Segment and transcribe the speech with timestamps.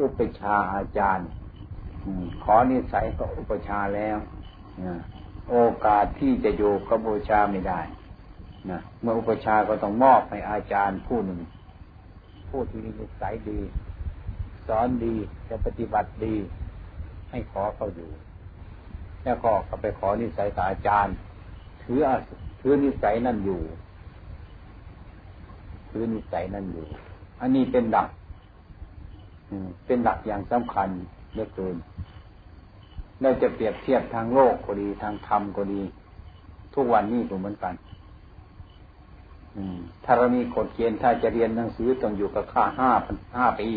[0.00, 1.28] อุปชาอาจารย์
[2.44, 4.18] ขอนิสัยก็อุปชาแล้ว
[5.50, 7.80] โอกาสที่จะอยู่กับบูชาไม่ได้
[8.70, 11.40] นะเมื่ออุปชาก็ต้องมอบให้อาจารย์ผู้หนึ่ง
[12.50, 13.60] ผู้ที่มีนิสัยดี
[14.66, 15.14] สอนดี
[15.48, 16.34] จะปฏิบัติดี
[17.30, 18.10] ให้ขอเขาอยู่
[19.24, 21.14] แล้วก็เขาไปขอนิสัยกับอาจารย์
[21.82, 21.98] ถือ
[22.60, 23.60] ถือนิสัยนั่นอยู่
[25.90, 26.86] ถือนิสัยนั่นอยู่
[27.40, 28.08] อันนี้เป็นหลัก
[29.86, 30.88] เป็นหลักอย่างสำคัญ
[31.32, 31.76] เหลือเกิน
[33.20, 35.80] เราจะเปรียบเทียบทางโลกก็ดีทางธรรมก็ดี
[36.74, 37.74] ทุกวันนี้ก็เหมือนกัน
[40.04, 43.68] ถ้าเรามีกฎเกณฑ์ถ้าจะเรียนหนังสือต้องอยู่กับค่าห้าพันห้าปี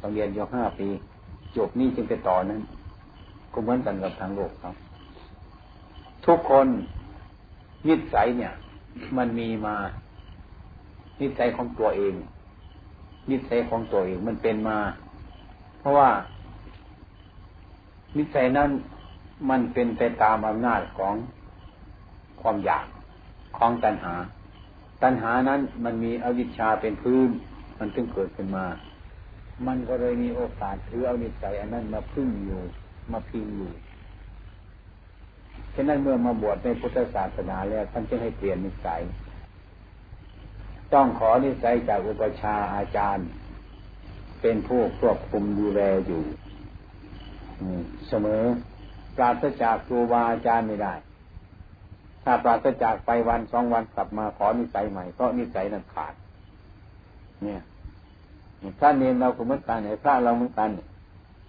[0.00, 0.88] ต้องเรียนอยู่ห้าปี
[1.56, 2.62] จบนี่จึงไปต่อนั้น
[3.52, 4.74] ก็เหมือนกันกับทางโลกครับ
[6.26, 6.66] ทุกคน
[7.88, 8.52] นิสัยเนี่ย
[9.16, 9.74] มันมีมา
[11.20, 12.14] นิสัยของตัวเอง
[13.30, 14.78] นิสัยของตัวเองมันเป็นมา
[15.78, 16.10] เพราะว่า
[18.18, 18.70] นิสัยนั้น
[19.50, 21.14] มันเป็นไปตามอำนาจของ
[22.40, 22.86] ความอยาก
[23.56, 24.14] ของตัณหา
[25.02, 27.28] ตัณหานั้นมันมีอวิชชาเป็นพื้น
[27.78, 28.66] มันจึงเกิดขึ้นมา
[29.66, 32.60] มันก็เลยมีโอกาสถือเอานิสัยอันนั้นมาพึ่งอยู่
[33.12, 33.70] มาพิงอยู่
[35.74, 39.00] ฉะนั้นเมื่อมาบวชในพุทธศาสนาแล้วท่านจึงให้เปลี่ยนนิสัย
[40.94, 43.26] ต้องขอนิสัยจากอุปชาอาจารย์
[44.40, 46.22] เป็นผู้ควบคุมดูแลอยู่
[48.08, 48.42] เสมอ
[49.16, 50.94] ปราศจากครูบาอาจารย์ไม่ได้
[52.24, 56.14] ถ้าปราศจากไปวันสองวันกลับมาขอนิสัยใหม่เพราะนิสัยนั้นขาด
[57.42, 57.60] เนี่ย
[58.78, 60.70] พระเนรเราก็เหมือนกันไอ้พระเราเหมือนกัน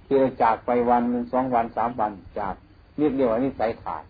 [0.06, 2.56] ที่เราจากไปวันหนึ่งสองวันสามวันจาก
[2.98, 4.04] เรียกเรียกว่านิสัยขาด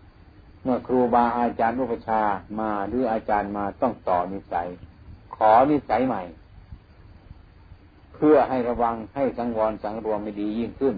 [0.62, 2.22] เมื่อครูบาอาจารย์อุปชา
[2.60, 4.68] มาหรืออาจารย์มาต้องต่อนิสัย
[5.36, 6.22] ขอนิสัยใหม่
[8.14, 10.94] เพื่อให้ระวังให้สังวรสังรวมไม่ดียิ่งขึ้น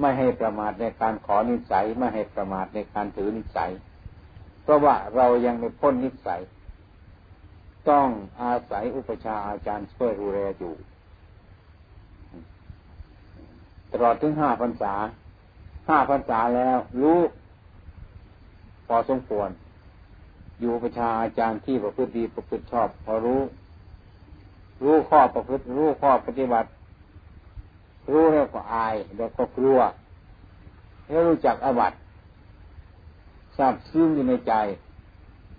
[0.00, 3.70] ไม่ให้ประมาทในการขอนิสัยไม่ให้ประมาทในการถือนิสัย
[4.62, 6.40] เพราะว่าเรายังไม่พ้นนิสัย
[7.88, 8.08] ต้อง
[8.42, 10.74] อาศัยอุปชาอาจารย์ช่วยดูแลอยู่
[13.92, 14.94] ตลอดถึงห้าพรรษา
[15.88, 17.20] ห้าพรรษาแล้วรู้
[18.86, 19.50] พอสมควร
[20.60, 23.40] อยู่ประชาอาจารย์ที่ประพฤติดีประพฤติชอบ พอรู้
[24.82, 26.68] รู้ข้อประพฤติ รู้ข้อปฏิบัติ
[28.12, 29.78] รู้แล้วก็อายแล้วก็กลัว
[31.08, 31.92] แล้วรู้จักอวัต
[33.56, 34.54] ทราบซึ้งอยู่ในใจ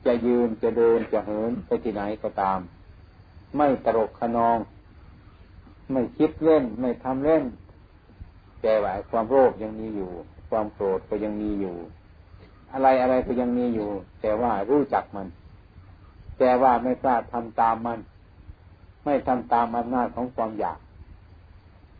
[0.05, 2.59] จะยืนจะเดินจะเหินไปที่ไหนก็ตาม
[3.57, 4.57] ไม่ตรกขนอง
[5.91, 7.43] ไม่คิดเล่น ไม่ทำเล่น
[8.61, 10.11] แต่ว่าความโลภยังมีอยู่
[10.49, 11.75] ความโกรธก็ยังมีอยู่
[12.73, 13.89] อะไรอะไรก็ยังมีอยู่
[14.21, 15.27] แต่ว่ารู้จักมัน
[16.39, 17.99] แต่ว่าไม่กล้าทำตามมัน
[19.05, 20.79] ไม่ทำตามอำนาจของความอยาก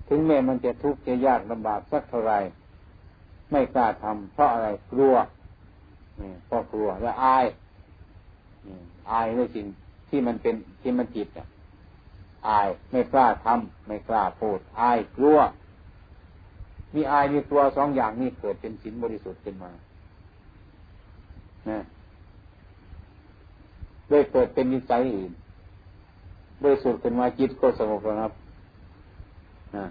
[0.07, 2.33] ถึงแม้มันจะทุกข์จะยากลำบากสักเท่าไร
[3.51, 5.15] ไม่กล้าทำเพราะอะไรกลัว
[6.45, 7.45] เพราะกลัวและอาย
[9.11, 9.65] อายในสิ่ง
[10.09, 11.47] ที่มันเป็นที่มันจิตอะ
[12.47, 15.39] อายไม่กล้าทำไม่กล้าพูดอายกลัว
[16.95, 19.71] มีอายมีกลัวสองอย่างนี้เกิดเป็นสินบริสุทธิ์ขึ้นมา
[24.11, 25.31] ด้วยเกิดเป็นนิสัยอื่น
[26.61, 28.31] บริสุทธิ์ขึ้นมาจิตก็สงบระงับ
[29.75, 29.85] นะ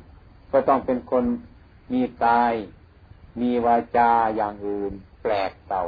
[0.52, 1.24] ก็ต้องเป็นคน
[1.92, 2.54] มีกาย
[3.40, 4.92] มีวาจาอย่างอื่น
[5.22, 5.84] แปลกเต่า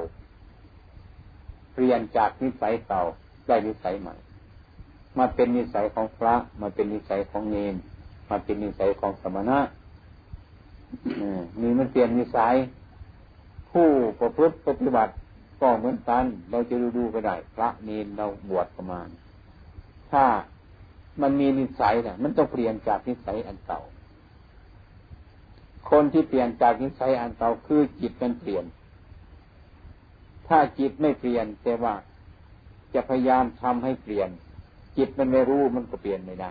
[1.72, 3.03] เปลี่ยนจากนิสัยเต่า
[3.47, 4.14] ได้นิสัยใหม่
[5.19, 7.75] มาเป็นนิสัยของพระ มาเป็นนิสัยของเนน
[8.31, 9.59] มาเป็นนิสัยของสมณะ
[11.60, 12.54] มีมันเปลี่ยนนิสัย
[13.70, 13.88] ผู้
[14.20, 15.12] ประพฤติปฏิบัติ
[15.62, 19.08] ก็เหมือนกัน เราจะดูดูก็ได้ พระเนนเราบวชประมาณ
[20.12, 20.24] ถ้า
[21.22, 23.80] มันมีนิสัยเนี่ยมันต้องเปลี่ยนจากนิสัยอันเก่า
[25.90, 28.64] คนที่เปลี่ยนจากนิสัยอันเก่าคือจิตมันเปลี่ยน
[30.48, 31.94] ถ้าจิตไม่เปลี่ยนแต่ว่า
[32.94, 34.28] จะพยายามทำให้เปลี่ยน
[34.96, 36.50] จิตมันไม่รู้มันก็เปลี่ยนไม่ได้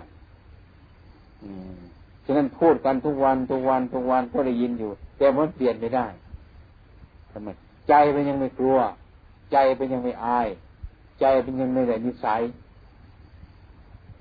[1.44, 1.80] อืม
[2.26, 6.08] ฉะนั้นพูดกันทุกวันทุกวันทุกวันก็ได้ยินอยู่ แต่มันเปลี่ยนไม่ได้
[7.32, 7.50] ทำไม
[7.90, 8.80] ใจเป็นยังไม่กลัว
[9.52, 10.48] ใจเป็นยังไม่อาย
[11.20, 12.42] ใจเป็นยังไม่ได้นิสัย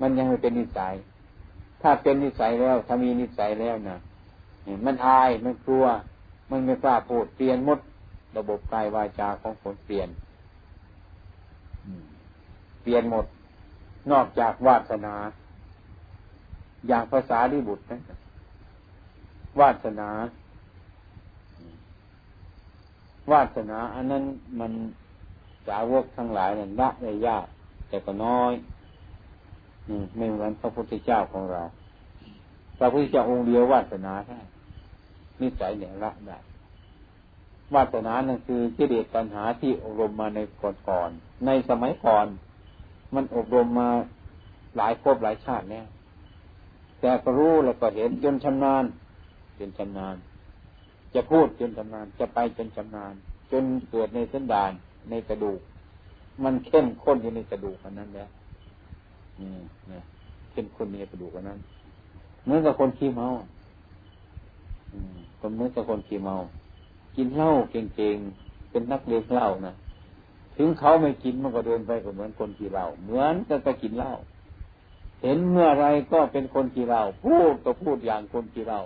[0.00, 0.94] มันยังไม่เป็นนิสัย
[1.82, 3.99] ถ้าเป็นนิสัยแล้วถ้ามีนิสัยแล้วนะ
[4.87, 5.85] มันอายมันกลัว
[6.50, 7.79] มันไม่กล้าพูดเปลี่ยนมด
[8.37, 10.09] ระบบกายวาจาของคนเปลี่ยน
[12.82, 13.27] เปลี่ยนหมด
[14.11, 15.15] นอกจากวาสนา
[16.88, 17.99] อย่างภาษาดิบุตรนะ
[19.61, 20.09] วาสนา
[23.32, 24.25] วาสนา อันนั้น
[24.61, 27.46] มันาวกทั้งหลายนั่นละได้ยาก
[27.88, 28.52] แต่ก็น้อย
[30.17, 31.62] ไม่เหมือนพระพุทธเจ้าของเรา
[32.78, 34.40] พระพุทธเจ้าองค์เดียววาสนาได้
[35.40, 36.38] นิสัยเนี่ยละได้
[37.75, 40.38] วาสนานั่นคือกิเลสปัญหาที่อบรมมาใน
[40.88, 42.26] ก่อนๆในสมัยก่อน
[43.14, 43.90] มันอบรมมา
[44.76, 45.87] หลายภพหลายชาติแล้ว
[47.00, 48.84] แต่ก็รู้แล้วก็เห็นจนชำนาญ
[49.58, 50.17] จนชำนาญ
[51.14, 53.14] จะพูดจนชำนาญ จะไปจนชำนาญ
[53.52, 54.72] จนเกิดในเส้นดาน
[55.11, 55.61] ในกระดูก
[56.44, 58.29] มันเข้มข้นอยู่ในกระดูกอันนั้นแล้ว
[59.41, 59.49] นี่
[59.93, 60.00] นะ
[60.50, 61.58] เข้มข้นในกระดูกอันนั้น
[62.43, 63.26] เหมือนกับคนขี้เมา
[64.93, 66.35] อืมคนเหมือนกับคนขี้เมา
[67.17, 69.75] กินเหล้าเก่งๆเป็นนักเลงเหล้านะ
[70.56, 74.12] ถึงเขาไม่กินมันก็เดินไปก็เหมือนคนขี้เหล้าเหมือนกับไปกินเหล้า
[75.23, 78.82] เห็นเมื่อไรก็เป็นคนขี้เหล้าพูดก็พูดอย่างคนขี้เหล้า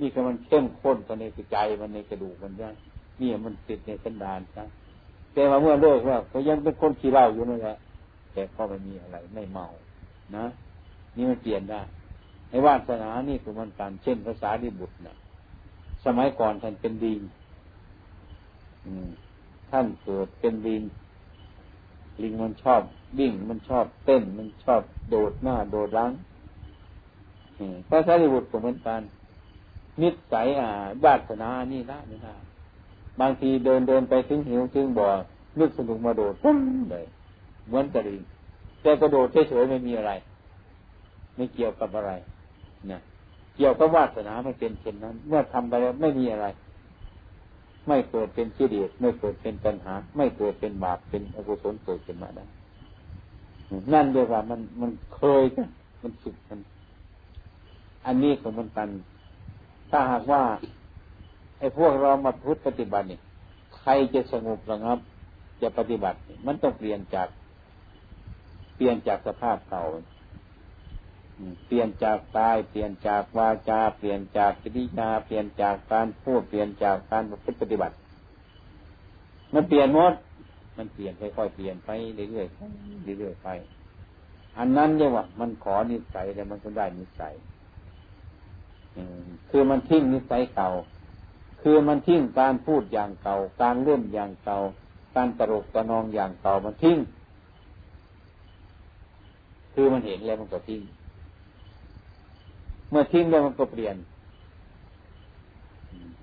[0.00, 2.70] นี่คือมันเข้มข้นกันในใจมันในกระดูกมันใช่
[3.20, 4.64] นี่มันติดในสันดานใช่
[5.34, 7.76] แต่ว่าเมื่อเลิกแล้วก็ยังเป็นคนขี้เหล้าอยู่นั่นแหละ
[8.32, 9.66] แต่ก็ไม่มีอะไรไม่เมา
[10.36, 10.44] นะ
[11.16, 11.80] นี่มันเปลี่ยนได้
[12.48, 15.16] ในวาสนานี่คือมันการเช่นภาษาดิบุตรนะ
[16.04, 17.20] สมัยก่อนท่านเป็นดิง
[19.70, 20.82] ท่านเกิดเป็นลิง
[22.22, 22.82] ลิงมันชอบ
[23.18, 26.12] วิ่งมันชอบเต้น มันชอบโดดหน้าโดดหลัง
[27.90, 29.00] ภาษาดิบุตรก็เหมือนกัน
[30.02, 30.70] นิสัยอ่า
[31.04, 32.34] วาสนานี่ละนี่ละ
[33.20, 35.08] บางทีเดินเดินไปถึงหิวถึงบ่อ
[35.58, 36.58] นึกสนุกมาโดดปุ้ม
[36.90, 37.06] เลย
[37.66, 38.20] เหมือนกระดิ่ง
[38.82, 40.12] แต่กระโดดเฉยๆไม่มีอะไร
[41.36, 42.12] ไม่เกี่ยวกับอะไร
[42.90, 43.00] นะ
[43.56, 46.46] เกี่ยวกับวาสนาไม่เป็นเช่นนั้น เมื่อทำไปแล้วไม่มีอะไร
[47.88, 52.44] ไม่เกิดเป็นกิเลสไม่เกิดเป็นปัญหา ไม่เกิดเป็นบาปเป็นอกุศลเกิดขึ้นมาได้
[53.92, 55.68] นั่นเรียกว่ามันมันเคยกัน
[56.02, 56.58] มันสุดกัน
[58.06, 58.88] อันนี้ของมันกัน
[59.90, 60.42] ถ้าหากว่า
[61.64, 63.20] อ้พวกเรามาพุทธปฏิบัตินี่
[63.78, 64.98] ใครจะสงบระงับ
[65.62, 67.28] จะปฏิบัติ มันต้องเปลี่ยนจาก
[68.76, 69.84] เปลี่ยนจากสภาพเก่า
[71.66, 77.22] เปลี่ยนจากกาย เปลี่ยนจากวาจา เปลี่ยนจากกิริยา เปลี่ยนจากการพูด เปลี่ยนจากการ
[77.60, 77.94] ปฏิบัติ
[79.54, 80.12] มันเปลี่ยนหมด
[80.76, 81.90] มันเปลี่ยนค่อยๆเปลี่ยนไป
[82.30, 83.48] เรื่อยๆเรื่อยๆไป
[84.58, 87.34] อันนั้นเรียกว่า มันขอนิสัยแล้วมันก็ได้นิสัย
[89.50, 90.70] คือมันทิ้งนิสัยเก่า
[91.66, 94.56] คือมันทิ้งการพูดอย่างเก่า การเล่นอย่างเก่า
[95.16, 96.98] การตลกตะนองอย่างเก่ามันทิ้ง
[99.74, 100.82] คือมันเห็นแล้วมันก็ทิ้ง
[102.90, 103.96] เมื่อทิ้งแล้วมันก็เปลี่ยน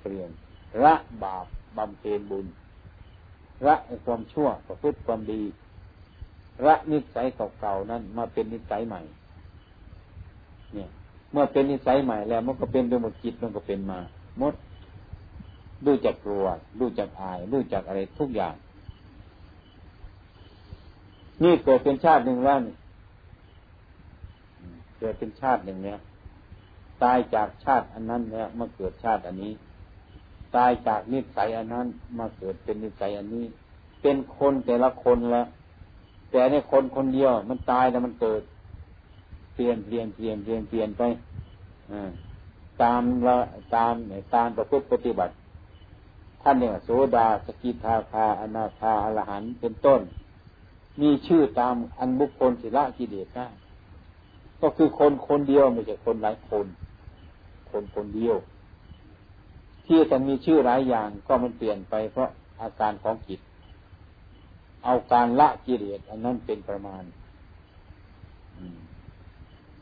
[0.01, 0.29] เปลี่ยน
[0.83, 1.45] ละบาป
[1.77, 2.45] บำเพ็ญบุญ
[3.67, 5.41] ละความชั่วประพฤติความดี
[6.65, 7.25] ละนิสัย
[7.59, 9.01] เก่าๆนั้นมาเป็นนิสัยใหม่
[10.73, 10.89] เนี่ย
[11.31, 13.99] เมื่อเป็นนิสัยใหม่แล้ว มันก็เป็นโดยหมดจิตมันก็เป็นมา
[14.39, 14.55] หมด
[15.85, 16.45] ดูจากกลัว
[16.79, 18.55] ดูจากอายดูจากอะไรทุกอย่าง
[21.43, 22.75] นี่เกิดเป็นชาติหนึ่งแล้วนี่
[24.99, 25.99] เกิดเป็นชาติหนึ่งเนี่ย
[27.03, 29.53] ตายจากชาติอันนั้นแล้วมาเกิดชาติอันนี้
[30.55, 31.87] ตายจากนิสัยอันนั้น
[32.19, 33.45] มาเกิดเป็นนิสัยอันนี้
[34.01, 35.47] เป็นคนแต่ละคนแล้ว
[36.31, 38.41] แต่ในคนคนเดียวมันตายแล้วมันเกิด
[39.55, 41.03] เปลี่ยนเปลี่ยนเปลี่ยนเปลี่ยนเปลี่ยนไป
[41.91, 41.93] อ
[42.83, 43.37] ตามละ
[43.75, 43.93] ตาม
[44.35, 45.33] ตามประพฤติปฏิบัติ
[46.41, 50.01] ท่านเนี่ยโสดาสกิทาคาอนาคาอรหันเป็นต้น
[51.01, 53.47] มีชื่อตามอันบุคคลศิละกิเลสได้
[54.61, 56.65] ก็คือคนคนเดียวไม่ใช่คนหลายคน
[57.71, 58.35] คนคนเดียว
[59.85, 62.29] ที่จะมีชื่อหลายอย่างก็มันเปลี่ยนไปเพราะ
[62.61, 63.39] อาการของจิต
[64.83, 67.03] เอาการละกิเลสอันนั้นเป็นประมาณ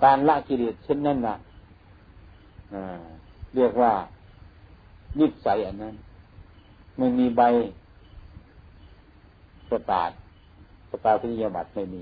[0.03, 1.37] การละกิเลสเช่นนั้นนะ
[3.55, 3.93] เรียกว่า
[5.19, 5.95] นิสัยอันนั้น
[6.99, 7.41] ไม่มีใบ
[9.69, 10.09] ประกาศ
[10.89, 12.01] ประกาศพิยาบัตรไม่มี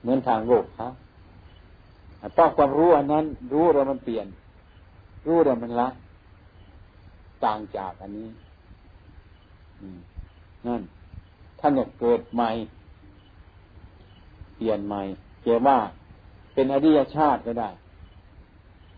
[0.00, 0.92] เหมือนทางโลกครับ
[2.38, 4.26] ต้องความรู้อันนั้น รู้แล้วมันเปลี่ยน
[5.26, 5.88] รู้แล้วมันละ
[7.44, 8.28] ต่างจากอันนี้
[10.66, 10.82] นั่น
[11.58, 12.50] ท่านเนี่ยเกิดใหม่
[14.56, 15.00] เปลี่ยนใหม่
[15.42, 15.78] เกี่ยวว่า
[16.54, 17.70] เป็นอริยชาติก็ได้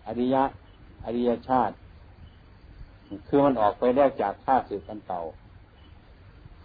[0.06, 0.42] อริยะ
[1.04, 1.75] อริยชาติ
[3.28, 5.20] คือมันออกไปได้จากข้าศึกอันเก่า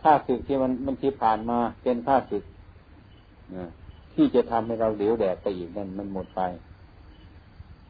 [0.01, 2.43] ข้าศึกที่มันมันที่ผ่านมาเป็นข้าศึก
[4.13, 6.41] ที่จะทำให้เราเหลวแดดไปอีกนั่นมันหมดไป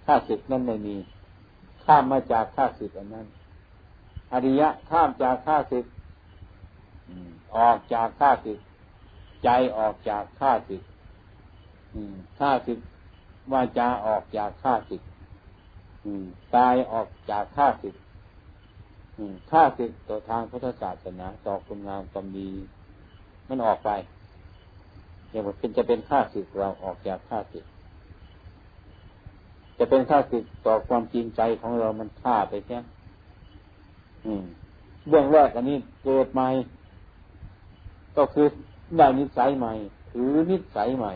[0.05, 0.95] ข้าศึกนั้นไม่มี
[1.85, 3.27] ข้ามมาจากข้าศึกอันนั้น
[4.31, 5.85] อริยะข้ามจากข้าศึก
[7.57, 8.59] ออกจากข้าศึก
[9.43, 10.83] ใจออกจากข้าศึก
[12.39, 12.79] ข้าศึก
[13.53, 15.01] วาจาออกจากข้าศึก
[16.55, 17.95] กายออกจากข้าศึก
[19.51, 22.49] ข้าศึกต่อทางพุทธศาสนาต่อคุณงามความดี
[23.47, 23.89] มันออกไป
[25.29, 27.65] อย่างว่าเป็นจะเป็นข้าศึกเราออกจากข้าศึก
[29.77, 32.77] จะเป็นค่าศึกต่อความจริงใจของเรามันฆ่าไปแค่
[35.09, 36.47] เบื้องแรกอันนี้เกิดใหม่
[38.17, 38.47] ก็คือ
[38.97, 39.73] ได้นิสัยใหม่
[40.11, 41.13] ถือนิสัยใหม่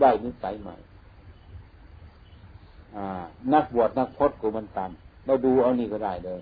[0.00, 0.76] ได้นิสัยใหม่
[3.54, 4.90] นักบวชนักพจน์กูมันกัน
[5.26, 6.40] เราดูเอานี่ก็ได้เลย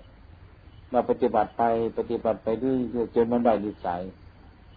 [0.91, 1.63] เราปฏิบัติไป
[1.97, 4.01] ปฏิบัติไปด้วยจนมันได้นิสัย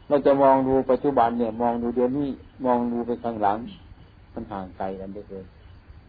[0.09, 2.29] เราจะมองดูปัจจุบันเนี่ย มองดูเดี๋ยวนี้
[2.67, 3.59] มองดูไปข้างหลัง
[4.33, 5.45] มันห่างไกลกันได้เลย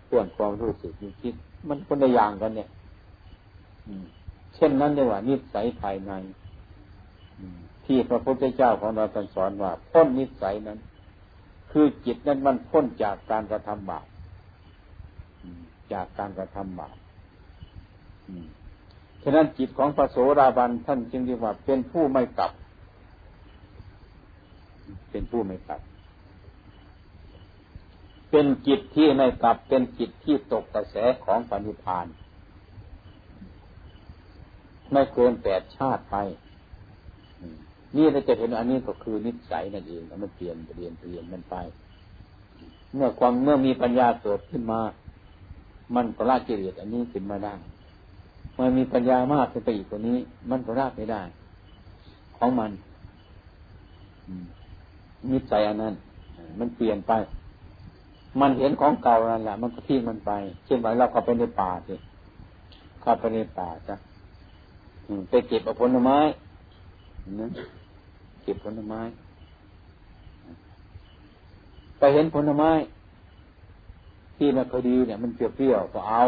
[0.10, 1.36] ส่วนความรู้สึกคิด
[1.68, 2.70] มันคนละอย่างกันเนี่ย
[4.56, 6.12] เช่นนั้นเลยว่านิสัยภายใน
[7.86, 10.80] ที่พระพุทธเจ้าของเราสอนว่าพ้นนิสัยนั้น
[11.72, 14.06] คือจิตนั้นมันพ้นจากการกระทำบาป
[15.94, 16.96] จากการกระทำบาป
[19.28, 22.52] ฉะนั้นจิตของพระโสราบันท่านจึงเรียกว่า เป็นผู้ไม่กลับ
[25.12, 25.82] เป็นผู้ไม่กลับ
[28.32, 32.08] เป็นจิตที่ไม่กลับ เป็นจิตที่ตกกระแสของปณิพาน
[34.92, 36.16] ไม่เกินแปดชาติไป
[37.96, 41.56] นี่เราจะเห็นอันนี้ก็คือนิสัยนั่นเองแล้วมันเปลี่ยนเปลี่ยนเปลี่ยนมันไป
[42.96, 44.82] เมื่อความเมื่อมีปัญญาเกิดขึ้นมา
[45.96, 47.54] มันก็ละกิเลสอันนี้ขึ้นมาได้
[48.60, 50.18] มันมีปัญญามากขึ้นไปอีกกว่านี้
[50.50, 51.22] มันก็ละไม่ได้
[52.38, 52.72] ของมัน
[55.32, 55.94] นิสัยอันนั้น
[56.60, 57.14] มันเปลี่ยนไป
[58.42, 60.32] มันเห็นของเก่านั่นแหละมันก็ทิ้งมันไป
[60.66, 61.96] เช่นว่าเราเข้าไปในป่าสิ
[63.02, 63.96] เข้าไปในป่าจ้ะ
[65.30, 66.18] ไปเก็บผลไม้
[67.40, 67.48] นะ
[68.44, 69.02] เก็บผลไม้
[72.00, 72.72] ไปเห็นผลไม้
[74.38, 76.22] ที่มันพอดีเนี่ย มันเปรี้ยวๆก็เอา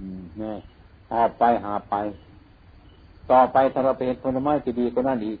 [0.00, 0.54] นี่
[1.10, 1.94] หาไปหาไป
[3.30, 5.32] ต่อไปถ้าเราไปเห็นผลไม้ที่ดีก็นั่นอี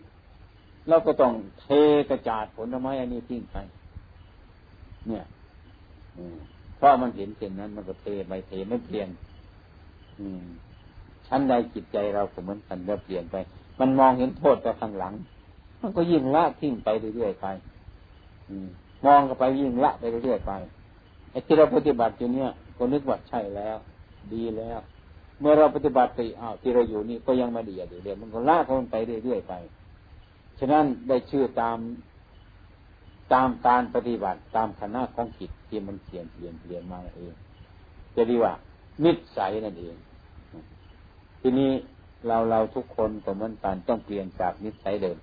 [0.88, 1.66] เราก็ต้องเท
[2.10, 3.56] กระจาดผลไม้อันนี้ทิ้งไป
[5.08, 5.24] เนี่ย
[6.76, 9.08] เพราะมันเห็นเช่นนั้นมันก็เทไปเทไม่เปลี่ยน
[10.20, 10.42] อืม
[11.26, 13.36] ชั้นใดจิตใจเราก็เหมือนกันเปลี่ยนไป
[13.80, 15.14] มันมองเห็นโทษแต่ข้างหลัง
[15.80, 17.46] มันก็ยิ่งละทิ้งไปเรื่อยๆไป
[18.48, 18.68] อืม
[19.04, 20.52] มองก็ไปยิ่งละไปเรื่อยๆไป
[21.30, 23.76] ไอ้ที่เราปฏิบัติอยู่เนี่ยก็นึกว่าใช่แล้ว
[24.34, 24.78] ดีแล้ว
[25.40, 29.54] เมื่อเราปฏิบัติไปอ้าวที่เราอยู่นี่ก็ยังไม่ดีอยู่เดี๋ยวมันก็ละเขาไปเรื่อยๆไป
[30.58, 31.78] ฉะนั้นได้ชื่อตาม
[33.32, 37.34] ตามการปฏิบัติตามคณะของจิตที่มันเปลี่ยนเปลี่ยนเปลี่ยนมาเอง
[38.16, 38.52] จะดีว่า
[39.04, 39.96] นิสัยนั่นเอง
[41.40, 41.72] ทีนี้
[42.26, 45.18] เราเราทุกคนก็เหมือนกันต้องเปลี่ยนจากนิสัยเดิม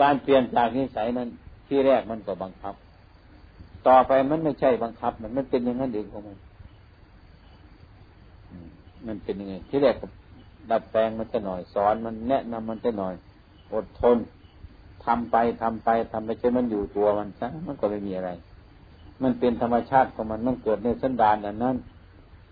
[0.00, 1.28] การเปลี่ยนจากนิสัยนั้น
[1.66, 2.74] ที่แรกมันก็บังคับ
[3.86, 6.38] ต่อไปมันไม่ใช่บังคับ มันมันเป็นอย่างนั้นเองของมัน
[9.06, 10.06] มันเป็นยังไงที่แรกก็
[10.70, 13.14] ดัดแปลงมันจะหน่อยสอนมันแนะนำมันจะหน่อย
[13.72, 14.16] อดทน
[15.04, 18.30] ทำไปทำไปทำไปจนมันอยู่ตัวมันซะมันก็ไม่มีอะไร
[19.22, 21.76] มันเป็นธรรมชาติของมันมันเกิดในสันดานอันนั้น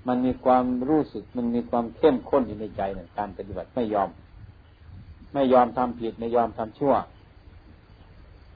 [0.08, 4.08] มันมีความรู้สึก มันมีความเข้มข้นอยู่ในใจในการปฏิบัติไม่ยอม
[5.34, 6.94] ไม่ยอมทำผิดไม่ยอมทำชั่ว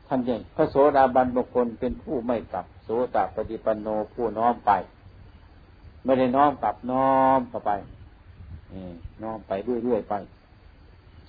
[0.06, 4.70] ท่านยังพระโสดาบันบุคคลเป็นผู้ไม่กลับโสตปฏิปันโนผู้น้อมไป
[6.06, 7.72] ไม่ได้น้อมกลับน้อมเข้าไป
[9.22, 10.14] น้อมไปเรื่อยๆไป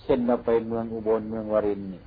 [0.02, 2.04] เช่นเราไปเมืองอุบลเมืองวรินนี่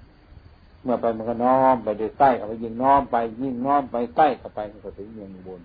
[0.83, 5.61] เมื่อไปมันก็น้อมไปโดยใกล้เข้าไปยิ่งน้อมไป ยิ่งน้อมไปใกล้เข้าไปมันก็ถึงเมืองอุบล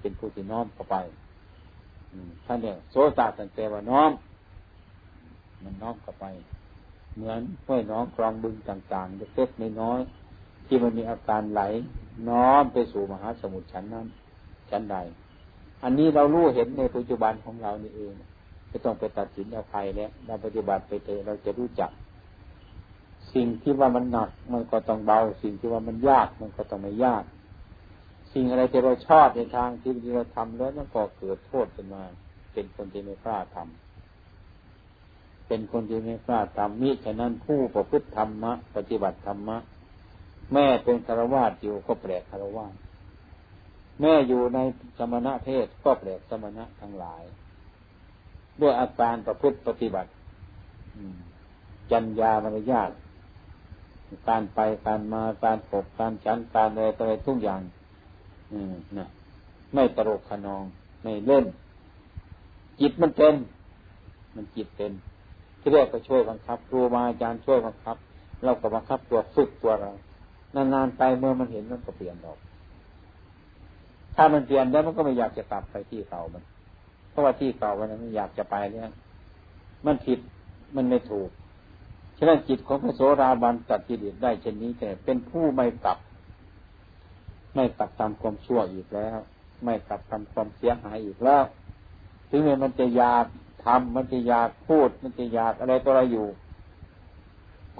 [0.00, 0.96] เป็นผู้ที่น้อมเข้าไป
[2.44, 4.10] ท่านเนี่ยโสตตั้งแต่ว่าน้อม
[5.62, 6.26] มันน้อมเข้าไป
[7.16, 11.62] เหมือนห้วยน้องคลองบึงต่างๆเล็กๆน้อยๆที่มันมีอาการไหล
[12.28, 14.06] น้อมไปสู่มหาสมุทรชั้นนั้น
[14.70, 14.96] ชั้นใด
[15.86, 18.12] อันนี้เรารู้เห็นในปัจจุบันของเรานี่เอง
[18.68, 21.90] ไม่ต้องไปตัดสินเอาใครแล้วเราปฏิบัติไปเถอะเราจะรู้จัก
[23.34, 27.24] สิ่งที่ว่ามันหนัก มันก็ต้องเบา สิ่งที่ว่ามันยากมันก็ต้องไม่ยาก
[28.32, 32.02] สิ่งอะไรที่เราชอบในทางที่เราทำแล้วมันก็เกิดโทษขึ้นมา
[32.52, 39.58] เป็นคนที่ไม่กล้าทำเป็นคนที่ไม่กล้าทำมิฉะนั้นผู้ประพฤติธรรมะปฏิบัติธรรมะ
[40.52, 42.74] แม่เป็นคารวาสอยู่ก็แปลกคารวาส
[44.00, 44.58] แม่อยู่ใน
[44.98, 47.22] สมณะเพศก็แปลกสมณะทั้งหลาย
[48.60, 50.10] ด้วยอาการประพฤติปฏิบัติ
[51.92, 52.90] จัญญามารยาท
[54.28, 57.60] การไปการมาการปกการฉันการอะไรอะไรทุกอย่าง
[58.52, 59.08] อืมนะ
[59.74, 60.64] ไม่ตลกขนอง
[61.02, 61.44] ไม่เล่น
[62.80, 63.34] จิตมันเป็น
[64.34, 64.92] มันจิตเป็น
[65.60, 67.96] ที่แรกก็ช่วยบังคับครูมาอาจารย์ช่วยบังคับ
[68.44, 69.90] เราก็บังคับตัวฝึกตัวเรา
[70.54, 72.38] นานๆไปเมื่อมันเห็นมันก็เปลี่ยนออก
[74.16, 76.44] ถ้ามันเปลี่ยนแล้วมันก็ไม่อยากจะกลับไปที่เก่ามัน
[77.10, 78.92] เพราะว่าที่เก่ามันมันอยากจะไปเนี่ย
[79.86, 80.18] มันผิด
[80.76, 81.28] มันไม่ถูก
[82.18, 85.98] ฉะนั้นจิตของพระโสราบันตัดจิตได้เช่นนี้แต่เป็นผู้ไม่กลับ
[87.54, 89.18] ไม่กลับตามความชั่วอีกแล้ว
[89.64, 91.44] ไม่กลับทำความเสียหายอีกแล้ว
[92.30, 93.26] ถึงแม้มันจะอยาก
[93.64, 96.26] ทำมันจะอยากพูด มันจะอยากอะไรตัวอะไรอยู่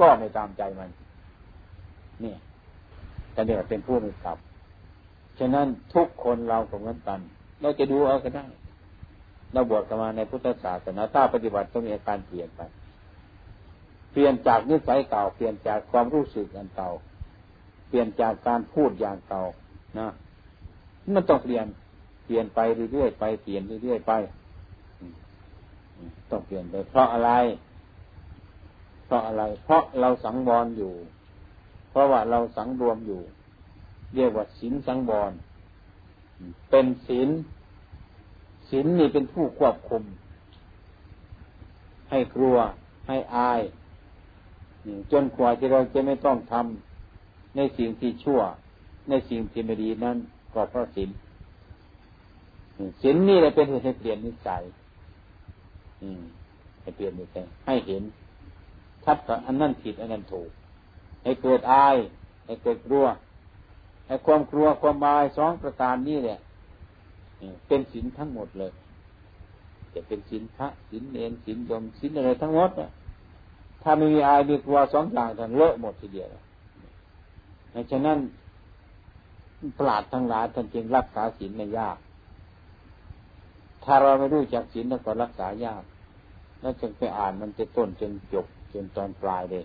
[0.01, 0.91] ก็ไม่ตามใจมัน
[2.21, 2.39] เนี่ย
[3.33, 4.39] แต่เดี๋ยวเป็นผู้ไม่กลับ
[5.39, 7.21] ฉะนั้นทุกคนเราก็เหมือนกัน
[7.61, 8.47] เราจะดูเอาก็ได้
[9.53, 12.61] เราบวชกันมาในพุทธศาสนาถ้าปฏิบัติต้องมีอาการเปลี่ยนไป
[14.13, 16.91] เปลี่ยนจากนิสัยเก่า เปลี่ยนจากความรู้สึกอันเก่า
[17.89, 19.43] เปลี่ยนจากการพูดอย่างเก่า
[19.99, 20.09] นะ
[21.15, 21.67] มันต้องเปลี่ยน
[22.27, 22.61] เปลี่ยนไป
[22.93, 24.13] เรื่อยๆไป เปลี่ยนเรื่อยๆไป
[26.31, 27.31] ต้องเปลี่ยนไป เพราะอะไร
[29.07, 30.93] เพราะอะไร เพราะเราสังวรอยู่
[31.91, 33.21] เพราะว่าเราสังรวมอยู่
[34.17, 35.33] เรียกว่าศีลสังวร
[36.71, 37.29] เป็นศีล
[38.71, 40.03] ศีลนี่เป็นผู้ควบคุม
[42.11, 42.57] ให้กลัว
[43.09, 43.61] ให้อาย
[45.13, 48.41] จนกว่าที่เราจะไม่ต้องทำในสิ่งที่ชั่ว
[49.09, 50.17] ในสิ่งที่ไม่ดีนั้น
[50.55, 51.11] ก็เพราะศีล
[53.03, 54.63] ศีลนี่แหละเป็นเหตุให้เปลี่ยนนิสัย
[56.81, 58.03] ให้เปลี่ยนนิสัยให้เห็น
[59.05, 60.51] ทัดกับอันนั้นผิดอันนั้นถูก
[61.25, 61.97] ให้เกิดอาย
[62.47, 63.07] ให้เกิดกลัว
[64.07, 66.39] ให้ความกลัวความอายสองประการนี้แหละ
[67.69, 68.73] เป็นศีลทั้งหมดเลย
[69.95, 72.91] จะเป็นศีลพระศีลเนรศีลยมศีลอะไรทั้งหมดเนี่ย
[73.83, 76.29] ถ้าไม่มีอายมีกลัวสองอย่างทันเลอะหมดทีเดียว
[77.75, 78.19] ดังฉะนั้น
[79.79, 81.97] ปราดทั้งหลายท่านจึงรักษาศีลไม่ยาก
[83.85, 85.83] ถ้าเราไม่รู้จักศีลแล้วก็รักษายาก
[86.61, 89.65] แล้วจึงไปอ่านมันจะต้นจนจบจนตอนปลายเลย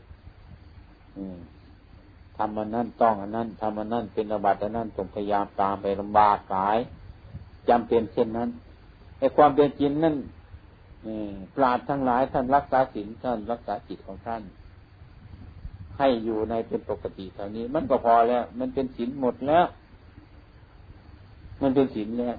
[2.44, 6.78] ทำมันนั่นต้องอันนั้นทำมันนั่นเป็นอบัติอันนั้นต้องพยายามตามไปลำบากหลาย
[7.70, 8.50] จำเป็นเช่นนั้น
[9.20, 10.16] ไอ้ความเป็นจริงนั่น
[11.56, 14.42] ปราดทั้งหลายท่านรักษาศีลท่านรักษาจิตของท่าน
[15.98, 19.66] ให้อยู่ในเป็นปกติเท่านี้ มันก็พอแล้ว มันเป็นศีลหมดแล้ว
[21.62, 22.36] มันเป็นศีลแล้ว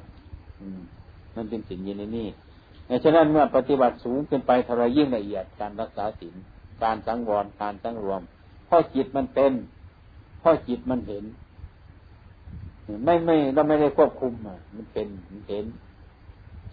[1.36, 2.28] มันเป็นศีลอยู่ในนี้
[3.04, 6.34] ฉะนั้นเมื่อปฏิบัติสูงขึ้นไปเท่าไรยิ่งละเอียดการรักษาศีล
[6.82, 8.22] การสังวรการสังรวม
[8.66, 9.52] เพราะจิตมันเป็น
[10.42, 11.24] เพราะจิตมันเห็น
[13.04, 15.64] ไม่ไม่เราไม่ได้ควบคุมอะ มันเป็นมันเห็น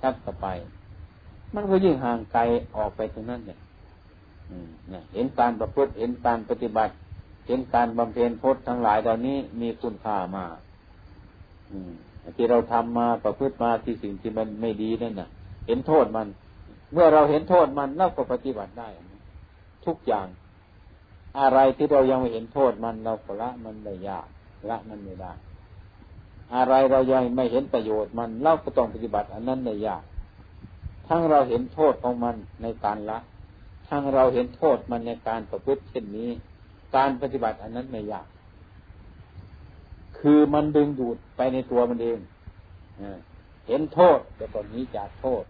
[0.01, 0.47] ชัดต่อไป
[1.53, 2.41] มันก็ยิ่งห่างไกล
[2.75, 3.59] ออกไปตรงนั้นเนี่ย
[5.13, 6.93] เห็นการประพฤติเห็นการปฏิบัติ
[7.47, 10.55] เห็นการบำเพ็ญพจน์ทั้งหลายเหล่านี้มีคุณค่ามาก
[12.35, 15.29] ที่เราทำมาประพฤติมาที่สิ่งที่มันไม่ดีนั่นน่ะ
[15.67, 16.27] เห็นโทษมัน
[16.93, 18.89] เมื่อเราเห็นโทษมันเราก็ปฏิบัติได้
[19.85, 20.27] ทุกอย่าง
[21.37, 24.27] อะไรที่เรายังไม่เห็นโทษมันเราก็ละมันได้ยาก
[24.69, 25.33] ละมันไม่ได้
[26.55, 30.03] อะไรเรายังไม่เห็นประโยชน์มันเราก็ต้องปฏิบัติ อันนั้นในยาก
[31.07, 33.17] ทั้งเราเห็นโทษของมันในการละ
[33.89, 36.29] ทั้งเราเห็นโทษมันในการประพฤติเช่นนี้
[36.95, 38.27] การปฏิบัติอันนั้นไม่ยาก
[40.19, 42.19] คือมันดึงดูดไปในตัวมันเอง
[43.67, 45.43] เห็นโทษแต่ตอนนี้จากโทษ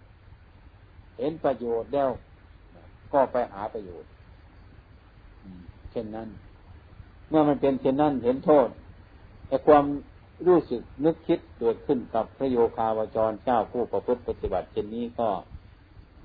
[1.17, 2.09] เห็นประโยชน์แล้ว
[3.13, 4.09] ก็ไปหาประโยชน์
[5.91, 6.30] เช่นนั้น
[7.30, 8.67] เมื่อมันเป็นเช่นนั้นเห็นโทษ
[9.47, 9.86] แต่ความ
[10.47, 15.30] รู้สึกนึกคิดเกิดขึ้นกับพระโยคาวจรเจ้าผู้ประพฤติปฏิบัติเช่นนี้ก็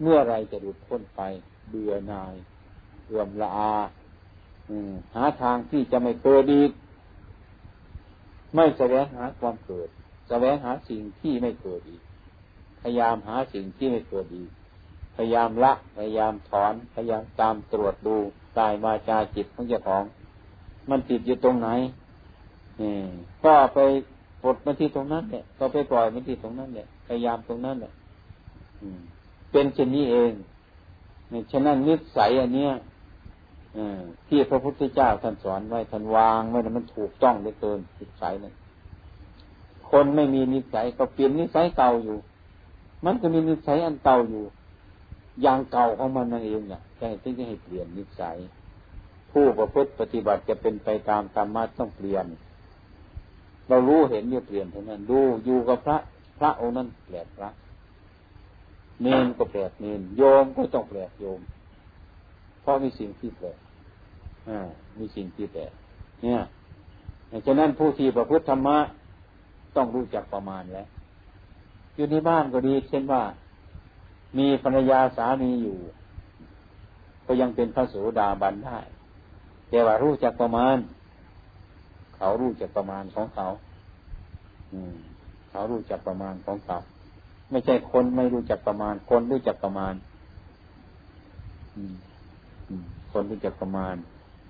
[0.03, 1.20] เมื่อไรจะหลุดพ้นไป
[1.68, 2.35] เบื่อนาย
[3.07, 3.72] เอื่อมละอา
[5.14, 6.62] หาทางที่จะไม่เกิดดี
[8.55, 9.88] ไม่แสวงหาความเกิด
[10.29, 12.03] แสวงหาสิ่งที่ไม่เกิดอีก
[12.83, 14.50] พยายามหาสิ่งที่ไม่เกิดอีก
[15.16, 18.18] พยายามละ พยายามถอน พยายามตามตรวจดู
[18.58, 20.04] กายมาจาจิตของเจ้าของ
[20.90, 21.68] มันติดอยู่ตรงไหน
[23.44, 23.78] ก็ไป
[24.42, 27.92] ปลดมันที่ตรงนั้นเนี่ยก็ไปปล่อยมันที่ตรงนั้นเนี่ยพยายามตรงนั้นเนี่ย
[29.52, 30.32] เป็นเช่นนี้เอง
[31.52, 32.72] ฉะนั้นนิสัยอันเนี้ย
[34.28, 38.54] ที่พระพุทธเจ้าท่านสอนไว้ท่านวางไว้นมันถูกต้องเหลือเกินนิสัยนั้น
[39.90, 42.16] คนไม่มีนิสัยก็เปลี่ยนนิสัยเก่าอยู่
[43.04, 44.44] มันก็มีนิสัยอันเก่าอยู่
[45.42, 48.36] อย่างเก่าของมันนั่นเองเนี่ยใช่ที่จะให้เปลี่ยนนิสัย
[49.32, 52.26] ผู้ประพฤติปฏิบัติจะเป็นไปตามธรรมะต้องเปลี่ยน
[53.68, 55.98] เรารู้เห็นอยู่เปลี่ยนเท่านั้น ดูอยู่กับพระ
[56.38, 57.50] พระองค์นั้นแปลกพระ
[59.02, 61.40] เนนก็แปลกเนนโยมก็ต้องแปลกโยม
[62.60, 63.58] เพราะมีสิ่งที่แปลก
[64.48, 64.68] อ่า
[64.98, 65.72] มีสิ่งที่แปลก
[66.22, 66.40] เนี่ย
[67.46, 68.78] ฉะนั้นผู้ที่ประพฤติธรรมะ
[69.76, 70.86] ต้องรู้จักประมาณแล้ว
[71.94, 73.22] อยู่ในบ้านก็ดี เช่นว่า
[74.38, 75.78] มีภรรยาสามีอยู่
[77.26, 78.78] ก็ยังเป็นพระโสดาบันได้
[79.68, 80.76] แต่ว่ารู้จักประมาณ
[82.16, 83.46] เขารู้จักประมาณของเขา
[84.72, 84.94] อืม
[85.50, 86.76] เขารู้จักประมาณของเขา
[87.50, 89.94] ไม่ใช่คนไม่รู้จักประมาณ คนรู้จักประมาณ
[91.76, 91.94] อืม
[93.12, 93.94] คนรู้จักประมาณ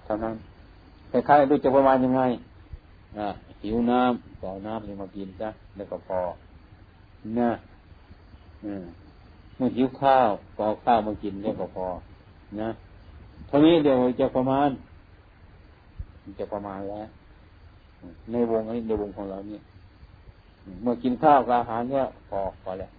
[0.05, 0.37] เท่านั้น
[1.11, 2.23] คล้ายๆรู้จักประมาณยังไง
[3.19, 3.29] อ่า
[3.63, 6.21] หิวน้ำก็เอาน้ำนี่มากินซะแล้วก็พอ
[7.39, 7.51] นะ
[8.61, 8.75] เมื่
[9.59, 11.87] อหิวข้าวก็เอาข้าวมากินได้ก็พอ
[12.61, 12.71] นะ
[13.47, 14.69] เท่านี้เดี๋ยวจะประมาณ
[16.39, 17.07] จะประมาณแล้ว
[18.31, 19.63] ในวงนี้ในวงของเราเนี่ย
[20.83, 22.91] เมื่อกินข้าวกับอาหารเนี่ยพอพอแล้ว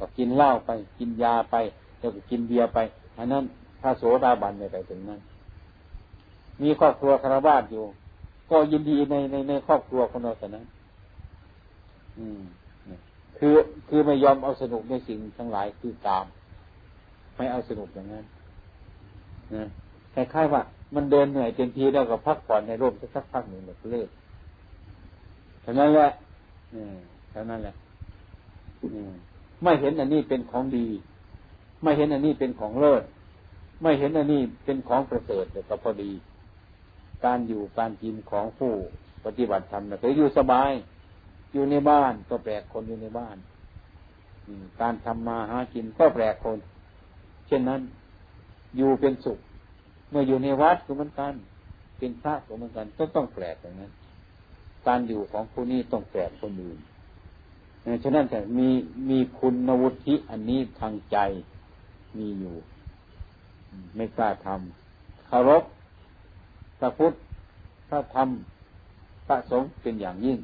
[0.00, 1.56] ก็กินเหล้าไป กินยาไป
[1.98, 2.78] แล้วก็กินเบียร์ไป
[3.18, 3.44] อันนั้น
[3.80, 5.20] ถ้าโสดาบันไปถึงนั้น
[6.62, 7.84] มีครอบครัวคารวะอยู่
[8.50, 10.64] ก็ยินดีในในในครอบครัวของเราแต่นั้น
[12.18, 12.42] อืม
[13.38, 13.54] คือ
[13.88, 16.24] คือไม่ยอมเอาสนุกในสิ่งทั้งหลายคือตาม
[17.36, 18.24] ไม่เอาสนุกอย่างนั้น
[19.54, 19.64] นะ
[20.14, 20.62] คล้ายๆว่า
[20.94, 24.08] มันเดินเหนื่อยเต็มทีแล้วก็พักผ่อนในร่มสักพักหนึ่งแบบเลิก
[25.62, 26.08] เท่านั้นแหละ
[27.30, 27.74] เท่านั้นแหละ
[29.62, 30.86] ไม่เห็นอันนี้เป็นของดี
[31.82, 33.02] ไม่เห็นอันนี้เป็นของเลิศ
[33.82, 36.10] ไม่เห็นอันนี้เป็นของประเสริฐแต่ก็พอดี
[37.24, 38.72] การอยู่การกินของผู้
[39.24, 40.70] ปฏิบัติธรรมนะเคยอยู่สบาย
[41.54, 43.36] อยู่ในบ้านก็แปลกคนอยู่ในบ้าน
[44.80, 46.58] การทำมาหากินก็แปลกคน
[47.46, 47.80] เช่นนั้น
[48.76, 49.38] อยู่เป็นสุข
[50.10, 51.34] เมื่ออยู่ในวัดก็เหมือนกัน
[51.98, 53.92] เป็นพระก็เหมือนกันก็ต้องแปลกอย่างนั้น
[54.86, 56.78] การอยู่ของผู้นี้ต้องแปลกคนอื่น
[58.02, 58.68] ฉะนั้นแต่มี
[59.10, 61.18] มีคุณวุฒิอันนี้ทางใจ
[62.18, 62.54] มีอยู่
[63.96, 65.64] ไม่กล้าทำคารพ
[66.78, 67.12] พระพุทธ
[67.88, 68.28] พระธรรม
[69.26, 70.38] พระสงฆ์เป็นอย่างยิ่ง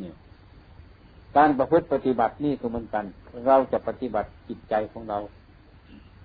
[0.00, 0.14] เนี่ย
[1.36, 3.04] การประพฤติปฏิบัตินี่ก็เหมือนกัน
[3.46, 5.18] เราจะปฏิบัติจิตใจของเรา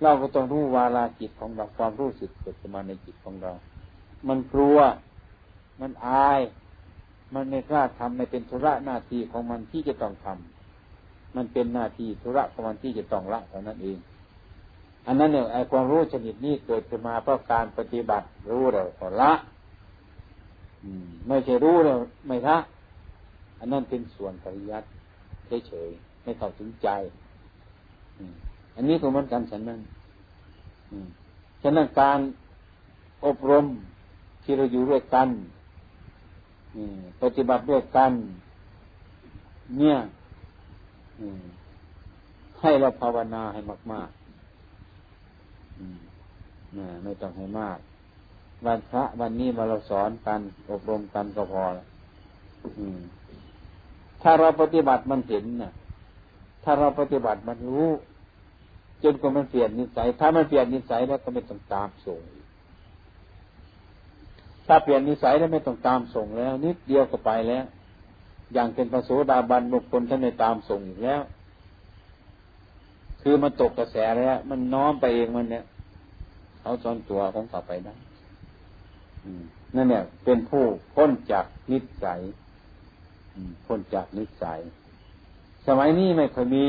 [0.02, 3.52] เราก็ต้องรู้วาลาจิตของเราความรู้สึกเกิดขึ้นมาในจิตของเรา
[4.28, 4.78] มันกลัว
[5.80, 6.40] มันอาย
[7.34, 13.98] มันไม่กล้าทำไม่เป็นธุระหน้าที่ของมันที่จะต้องทำมันเป็นหน้าที่ธุระของมันที่จะต้องละเท่านั้นเอง
[15.06, 19.32] อันนั้นเนี่ยไอ้ความรู้ชนิดนี้เกิดขึ้นมาเพราะการปฏิบัติรู้แล้วก็ละ
[21.28, 22.56] ไม่ใช่รู้แล้วไม่ละ
[23.62, 24.86] อันนั้นเป็นส่วนปริยัติ
[25.66, 26.88] เฉยๆไม่เข้าถึงใจ
[28.76, 29.80] อันนี้ก็เหมือนกันฉันนั้น
[31.62, 32.18] ฉะนั้นการ
[33.24, 33.66] อบรม
[34.42, 35.28] ที่เราอยู่ด้วยกัน
[37.22, 38.12] ปฏิบัติด้วยกัน
[39.78, 39.96] เนี่ย
[42.60, 43.60] ให้เราภาวนาให้
[43.92, 47.78] มากๆไม่ต้องให้มาก
[48.66, 51.86] วันพระวันนี้มาเราสอนกัน อบรมกันก็พอแล้ว
[54.22, 55.72] ถ้าเราปฏิบัติมันเห็นนะ
[56.64, 57.88] ถ้าเราปฏิบัติมันรู้
[59.04, 62.22] จนกว่ามันเปลี่ยนนิสัย ถ้ามันเปลี่ยนนิสัยแล้วก็ไม่ต้องตามส่ง
[64.66, 67.64] ถ้าเปลี่ยนนิสัยแล้วไม่ต้องตามส่งแล้ว นิดเดียวก็ไปแล้ว
[68.52, 71.22] อย่างเป็นพระโสดาบันบุคคลท่านไม่ตามส่งอีกแล้ว
[73.22, 75.64] คือมันตกกระแสแล้ว มันน้อมไปเองมันเนี่ย
[76.60, 77.94] เขาจอนตัวของเขาไปได้
[79.74, 82.20] นั่นเนี่ยเป็นผู้พ้นจากนิสัย
[83.66, 84.60] พ้นจากนิสัย
[85.66, 86.66] สมัยนี้ไม่เคยมี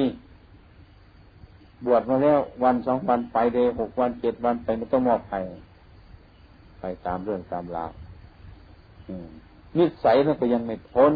[1.86, 5.38] บวชมาแล้ววันสองวันไปเลยหกวันเจ็ดวันไปไม่ต้องมอบใคร
[6.80, 7.92] ไปตามเรื่องตามราว
[9.78, 11.14] นิสัยมันก็ยังไม่พ้น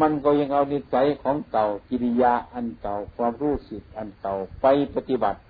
[0.00, 5.40] มันก็ยังเอานิสัยของเก่ากิริยาอันเก่าความรู้สึกอันเก่าไปปฏิบัติ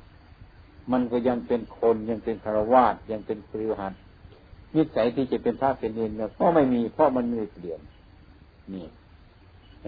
[0.92, 3.92] มันก็ยังเป็นคนยังเป็นคารวาสยังเป็นครือหัน
[4.76, 7.80] นิสัยที่จะเป็นพระเป็นเนรก็ไม่มีเพราะมันไม่เปลี่ยน
[8.72, 8.86] นี่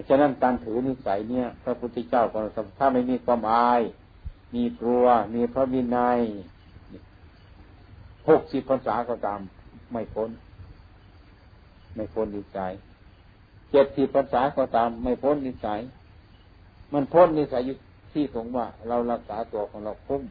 [0.09, 3.81] ฉะนั้นการถือนิสัยเนี่ย พระพุทธเจ้าของเราถ้าไม่มีความอาย
[4.55, 6.19] มีกลัว มีพระวินัย
[8.29, 9.39] หกสิบพรรษาก็ตาม
[9.91, 10.29] ไม่พ้น
[11.95, 12.71] ไม่พ้นนิสัย
[13.71, 15.79] เจ็ดสิบพรรษาก็ตาม ไม่พ้นนิสัย
[16.93, 17.75] มันพ้นนิสัยอยู่
[18.13, 20.23] ที่ตรงว่า เรารักษาตัวของเราคุ้ม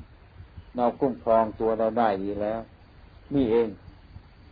[0.77, 2.61] เราคุ้มครองตัวเราได้ดีแล้ว
[3.35, 3.69] นี่เอง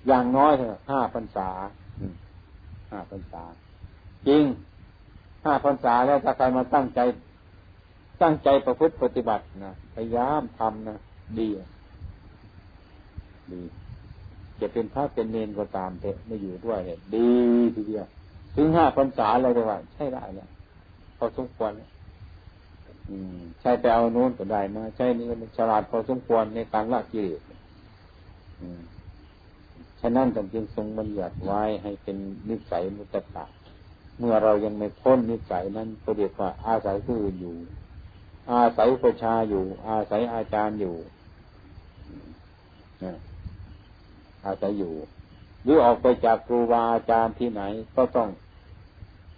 [0.06, 1.48] อย่างน้อยเถอะห้าพรรษา
[2.90, 3.42] ห้าพรรษา
[4.28, 4.44] จริง
[5.44, 7.00] ห้าพรรษาแล้วถ้าใครมาตั้งใจ
[8.22, 10.96] ตั้งใจประพฤติปฏิบัตินะพยายามทำนะ
[11.38, 11.48] ดี
[13.52, 13.60] ดี
[14.60, 17.28] จะเป็นพระเป็นเนนก็ตามเถอะไม่อยู่ด้วยเนี่ยดี
[17.74, 18.06] ทีเดียว
[18.56, 20.48] ถึงห้าพรรษาอะไรเลยว่า ใช่ได้เนี่ย
[21.18, 21.72] พอสมควร
[23.60, 27.40] ใช่ไปเอาโน้นก็ได้มาใช่นี่ก็ฉลาดพอสมควรในการละกิเลส
[30.00, 32.16] ฉะนั้นจึงทรงบัญญัติไว้ให้เป็น
[32.48, 33.44] นิสัยมุตตะ
[34.18, 37.56] เมื่อเรายังไม่พ้นนิสัยนั้นก็เรียกว่าอาศัยผู้อื่นอยู่
[38.52, 40.94] อาศัยประชาอยู่ อาศัยอาจารย์อยู่
[44.46, 44.92] อาศัยอยู่
[45.62, 47.62] หรือออกไปจากครูบาอาจารย์ที่ไหน
[47.96, 48.28] ก็ต้อง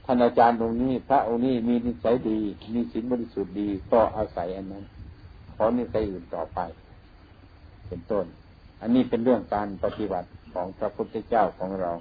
[0.04, 2.38] ท่านอาจารย์ตรงนี้ พระองค์นี้มีนิสัยดี
[2.74, 4.84] มีศีลบริสุทธิ์ดี ก็อาศัยอันนั้น
[5.54, 6.58] ขอนิสัยอื่นต่อไป
[7.88, 8.26] เป็นต้น
[8.80, 11.92] อันนี้เป็นเรื่องการปฏิบัติของพระพุทธเจ้าของเรา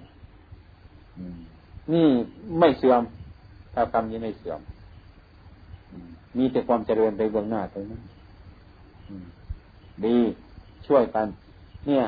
[1.94, 2.08] นี่
[2.60, 3.02] ไม่เสื่อม
[3.74, 4.60] ถ้ากรรมยังไม่เสื่อม
[6.38, 8.02] มีแต่ความเจริญไปเบื้องหน้าตรงนั้น
[10.06, 10.18] ดี
[10.88, 11.28] ช่วยกัน
[11.88, 12.06] เนี่ย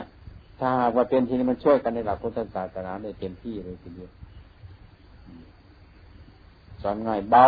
[0.60, 4.12] ถ้าว่าเป็นทีนี้มันช่วยกันในหลักพุทธศาสนาเนี่ยเต็มที่เลยทีเดียว
[6.82, 7.46] สอนง่ายเบา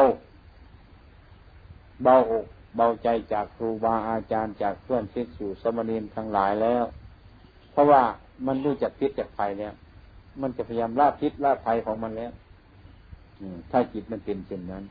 [2.03, 6.83] เบาอกเบาใจจากครูบาอาจารย์จากเพื่อนเิสู่สมณีนทั้งหลายแล้ว
[7.71, 8.01] เพราะว่า
[8.45, 9.73] มันรู้จักพิษจากภัยแล้ว
[10.41, 12.32] มันจะพยายามล่าพิษล่าภัยของมันแล้ว
[13.71, 14.84] ถ้าจิตมันเป็นเช่นนั้น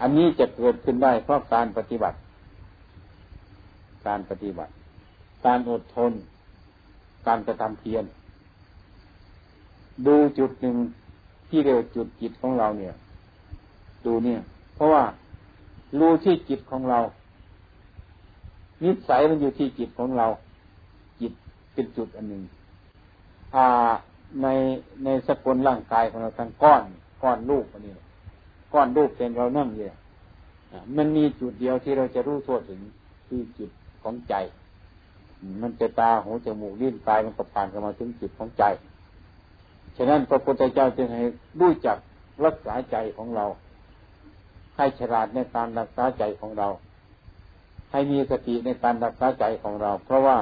[0.00, 2.16] อันนี้จะเกิดขึ้นได้เพราะการปฏิบัติ
[4.06, 4.72] การปฏิบัติ
[5.46, 6.12] การอดทน
[7.26, 8.04] การกระทำเพียร
[10.06, 10.76] ดูจุดหนึ่ง
[11.48, 12.94] ที่เรียกจุดจิตของเราเนี่ย
[14.04, 14.40] ดูเนี่ย
[14.74, 15.04] เพราะว่า
[15.98, 16.98] รู้ที่จิตของเรา
[18.84, 20.26] นิสัยมันอยู่ที่จิตของเรา
[21.20, 21.32] จิต
[21.72, 22.42] เป็นจุดอันหนึ่ง
[23.54, 23.66] อ่า
[24.42, 24.48] ใน
[25.04, 26.82] ในสกุลร่างกายของเราทั้งก้อน
[27.22, 27.92] ก้อนรูปอันนี้
[28.72, 29.86] ก้อนรูปเป็นเรานั่งอยู่
[30.96, 32.80] มันมีจุดเดียวที่เราจะรู้ทั่วถึง
[33.26, 33.70] คือจุด
[34.02, 34.34] ของใจ
[35.62, 38.64] มันจะตาหูจมูกลิ้นกายมันก็ผ่านเข้ามาถึงจุดของใจ
[39.96, 41.22] ฉะนั้นพระพุทธเจ้าจึงให้
[41.60, 41.96] รู้จัก
[42.44, 43.46] รักษาใจของเรา
[44.76, 46.68] ให้ฉลาดในการรักษาใจของเรา
[47.92, 50.36] ให้มีสติในการรักษาใจของเรา เพราะว่า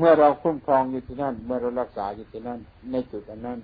[0.00, 2.58] เมื่อเราคุ้มครองอยู่ที่นั่น เมื่อเรารักษาอยู่ที่นั่น
[2.90, 3.58] ในจุดอันนั้น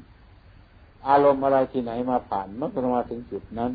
[1.09, 3.72] อารมณ์อะไรที่ไหนมาผ่านมันก็มาถึงจุดนั้น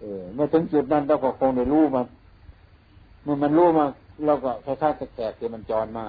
[0.00, 2.06] เออ เมื่อถึงจุดนั้นเราก็คงได้รู้มัน
[3.22, 3.84] เมื่อมันรู้มา
[4.24, 6.04] เราก็คล้ายๆแกะที่มันจรมา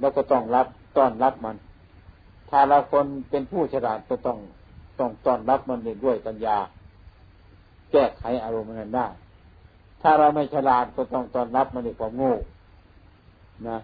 [0.00, 1.56] เราก็ต้องรับต้อนรับมัน
[2.50, 4.38] ถ้าเราคนเป็นผู้ฉลาดก็ต้อง
[4.98, 6.58] ต้องต้อนรับมันด้วยปัญญา
[7.92, 9.06] แก้ไขอารมณ์นั้นได้
[10.02, 12.34] ถ้าเราไม่ฉลาดก็ต้องต้อนรับมันด้วยความโง่
[13.66, 13.76] นะ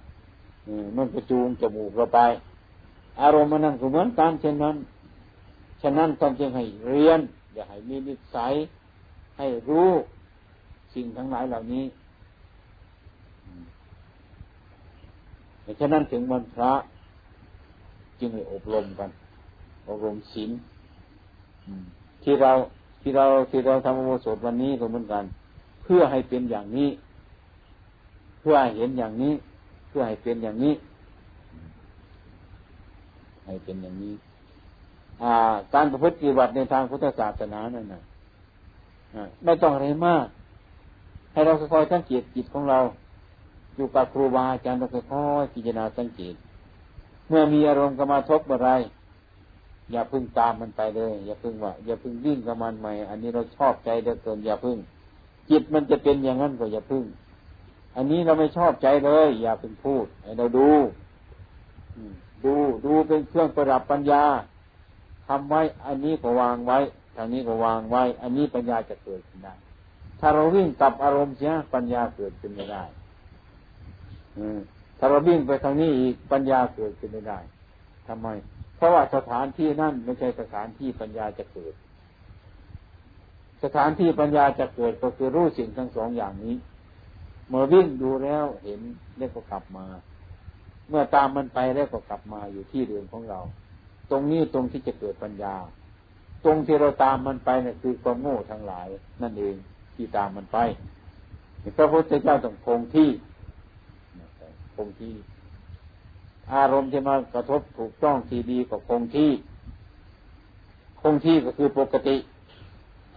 [0.97, 2.21] มันกระจูงจมูกเราไป
[3.21, 4.77] อารมณ์มันนั่นก็เหมือนกันเช่นนั้น
[5.83, 7.21] ฉะนั้นต้องจึงให้เรียน
[7.55, 8.53] อย่าให้มีนิสัย
[9.39, 9.91] ให้รู้
[10.95, 11.85] สิ่งทั้งหลายเหล่านี้
[15.81, 16.73] ฉะนั้นถึงวันพระ
[18.19, 19.11] จึงให้อบรมกัน
[19.89, 20.51] อบรมศีล
[22.23, 22.53] ที่เรา
[23.01, 25.25] ที่เราที่เราทำโมสดวันนี้ก็เหมือนกัน
[25.83, 26.89] เพื่อให้เป็นอย่างนี้
[28.41, 29.33] เพื่อหเห็นอย่างนี้
[29.96, 30.74] พื่อให้เป็นอย่างนี้
[33.46, 34.14] ให้เป็นอย่างนี้
[35.22, 35.35] อ่า
[35.74, 38.02] การประพฤติปฏิบัติในทางพุทธศาสนานั่นนะ
[39.44, 40.26] ไม่ต้องอะไรมาก
[41.33, 42.78] ให้เราค่อยๆสังเกตจิตของเรา
[43.74, 45.02] อยู่กับครูบาอาจารย์เราค่อ
[45.42, 46.35] ยๆพิจารณาสังเกต
[47.28, 48.70] เมื่อมีอารมณ์กรรมาทบอะไร
[49.92, 54.78] อย่าพึ่งตามมันไปเลย อย่าพึ่งว่า อย่าพึ่งวิ่งกับมันใหม่ อันนี้เราชอบใจเดือเกินอย่าพึ่ง
[55.50, 57.04] จิตมันจะเป็นอย่างนั้นก็อย่าพึ่ง
[57.96, 60.68] อันนี้เราไม่ชอบใจเลย อย่าเป็นพูดให้เราดู
[62.44, 62.54] ดู
[62.87, 64.24] ดูเป็นเครื่องประดับปัญญา
[65.28, 66.78] ทำไว้ อันนี้ก็วางไว้
[67.16, 69.54] ทางนี้ก็วางไว้ อันนี้ปัญญาจะเกิดขึ้นได้
[70.20, 72.85] ถ้าเราวิ่งกับอารมณ์เสียปัญญาเกิดขึ้นไม่ได้
[74.98, 77.38] ถ้าเราวิ่งไปทางนี้อีกปัญญาเกิดขึ้นไม่ได้
[78.09, 78.28] ทำไม
[78.76, 81.74] เพราะว่าสถานที่นั่นไม่ใช่สถานที่ปัญญาจะเกิด
[83.64, 86.54] สถานที่ปัญญาจะเกิดก็คือรู้สิ่งทั้งสองอย่างนี้
[87.48, 88.80] เมื่อวิ่งดูแล้วเห็น
[89.16, 89.87] แล้วก็กลับมา
[90.88, 93.40] เมื่อตามมันไปแล้วก็กลับมาอยู่ที่เดิมของเรา
[94.11, 95.54] ตรงนี้ตรงที่จะเกิดปัญญา
[96.44, 98.88] ตรงที่เราตามมันไปนี่ยคือความโง่ทั้งหลาย
[99.22, 99.54] นั่นเอง
[99.94, 100.59] ที่ตามมันไป
[101.76, 103.11] พระพุทธเจ้าต้องคงที่
[104.76, 105.14] คงที่
[106.52, 109.30] อารมณ์ที่มากระทบถูกต้องที่ดีก็คงที่
[111.00, 112.16] คงที่ก็คือปกติ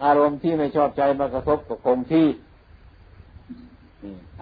[0.04, 2.28] อารมณ์ที่ไม่ชอบใจมากระทบก็คงที่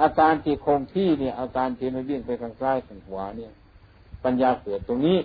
[0.01, 3.51] อาการที่คงที่เนี่ยอาการที่ไม่วิ่งไปทางซ้ายทางขวาเนี่ย
[4.23, 5.17] ปัญญาเกิดตรงนี้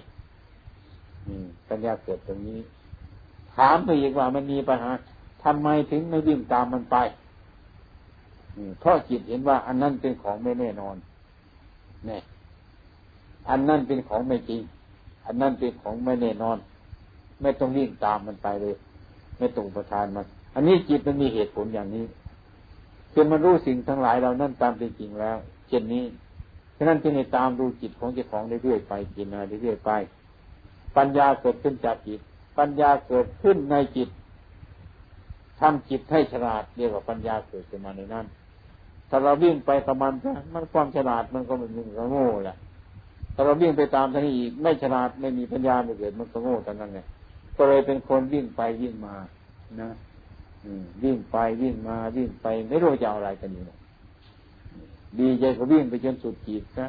[1.69, 2.61] ปัญญาเกิดตรงนี้
[3.55, 4.91] ถามไปอีกว่ามันมีปัญหา
[5.45, 6.97] ทำไมถึงไม่วิ่งตามมันไป
[8.81, 10.97] เพราะจิตเห็นว่า อันนั้นเป็นของไม่แน่นอน
[12.07, 12.23] เนี่ย
[13.49, 14.63] อันนั้นเป็นของไม่จริง
[15.27, 16.57] อันนั้นเป็นของไม่แน่นอน
[17.41, 18.75] ไม่ต้องวิ่งตามมันไปเลย
[19.39, 22.05] ไม่ตรงประทานมัน อันนี้จิตมันมีเหตุผลอย่างนี้
[23.15, 25.37] จนมันรู้สิ่งทั้งหลายเรานั่นตามเป็นจริงแล้ว
[25.69, 26.05] เช่นนี้
[26.77, 29.91] ฉะนั้นจึงให้ตามดูจิตของเจ้าของเรื่อยๆไปกินมาเรื่อยๆไป
[30.97, 32.21] ปัญญาเกิดขึ้นจากจิต
[32.59, 34.09] ปัญญาเกิดขึ้นในจิต
[35.61, 38.27] ทำจิตให้ฉลาดเรียกว่าปัญญาเกิดขึ้นมาในนั้น
[39.09, 40.13] ถ้าเราวิ่งไปกับมัน
[40.55, 42.57] มันความฉลาดมันก็มันก็โง่แหละ
[43.35, 47.01] ถ้าเราวิ่งไปตามท่านอีกไม่ฉลาดไม่มีปัญญาไม่เกิดมันก็โง่ทั้งนั้นไง
[47.57, 49.15] ก็เลยเป็นคนวิ่งไปวิ่งมา
[49.81, 49.91] นะ
[51.03, 53.65] วิ่งไปวิ่งมาวิ่งไปไม่รู้จะเอาอะไรกันอยู่
[55.19, 56.89] ดีใจก็วิ่งไปจนสุดขีดนะ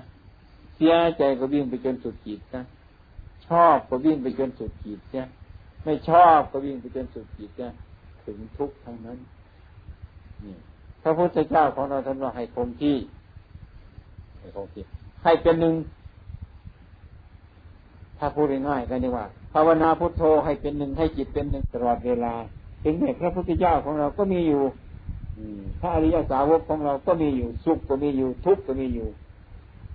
[0.76, 2.62] เสียใจก็วิ่งไปจนสุดขีดนะ
[3.48, 5.28] ชอบก็วิ่งไปจนสุดขีดเนี่ย
[5.84, 7.72] ไม่ชอบก็วิ่งไปเป็นสุดขจิตเนี่ย
[8.24, 9.18] ถึงทุกข์ทั้งนั้น
[10.44, 10.56] นี่
[11.02, 12.98] พระพุทธเจ้าของเราท่านว่าให้คงที่
[14.40, 14.84] ให้คงที่
[15.24, 15.76] ให้เป็นหนึ่ง
[18.18, 22.34] ถ้าพูดง่ายๆก็เรียกว่าภาวนาพุทโธให้เป็นหนึ่งให้จิตเป็นหนึ่งตลอดเวลา
[22.84, 24.62] ถึงแม้พระพุทธเจ้าของเราก็มีอยู่
[25.80, 29.08] พระอริยสาวกของเราก็มีอยู่ สุขก็มีอยู่ ทุกข์ก็มีอยู่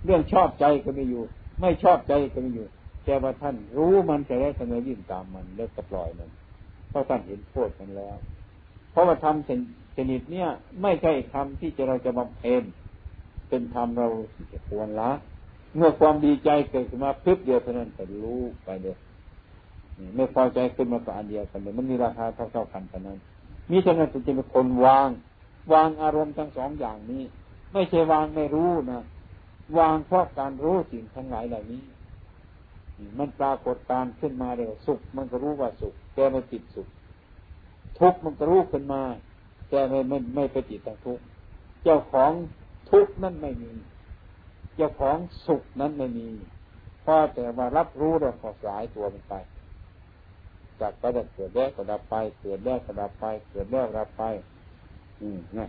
[0.05, 1.23] เรื่องชอบใจก็มีอยู่
[1.61, 2.67] ไม่ชอบใจก็มีอยู่
[3.05, 6.29] แต่ว่าท่านรู้มันแต่แล้วทำไมยิ่งตามมันเลิกกระปล่อยมัน
[6.89, 8.17] เพราะท่านเห็นโทษมันแล้ว
[8.91, 9.47] เพราะว่าทำ
[9.97, 10.47] ชนิดเนี้ย
[10.81, 12.63] ไม่ใช่ธรรมที่จะเราจะบำเพ็ญ
[13.49, 14.07] เป็นธรรมเรา
[14.51, 15.11] จะควรละ
[15.75, 18.95] เมื่อความดีใจเกิดขึ้นมาพึบเดียวเท่านั้นแต่รู้ไปเลย
[20.15, 23.17] ไม่พอใจขึ้นมาก็อันเดียวกันเลยมันมีราคาเท่าๆกันเท่านั้น
[23.71, 25.09] มีฉะนั้นจึงเป็นคนวาง
[25.73, 27.23] วางอารมณ์ทั้งสองอย่างนี้
[27.73, 29.01] ไม่ใช่วางไม่รู้นะ
[29.79, 31.81] วางเพราะการรู้สิ่งทั้งหลายเหล่านี้
[33.19, 36.87] มันปรากฏการขึ้นมาเร็วสุข มันก็รู้ว่าสุข แกไม่ติดสุข
[37.99, 39.01] ทุกข์มันก็รู้ขึ้นมา
[39.69, 41.23] แกไม่ไม่ไม่ไปติดทางทุกข์
[41.83, 42.31] เจ้าของ
[42.91, 43.71] ทุกข์นั่นไม่มี
[44.75, 46.27] เจ้าของสุขนั้นไม่มี
[47.05, 49.33] พอแต่ว่ารับรู้แล้วขอสายตัวมันไป
[50.81, 54.23] จากไปแต่เกิดแรกก็ดับไป เกิดแรกก็ดับไป เกิดแรกดับไป
[55.21, 55.65] อืมนี่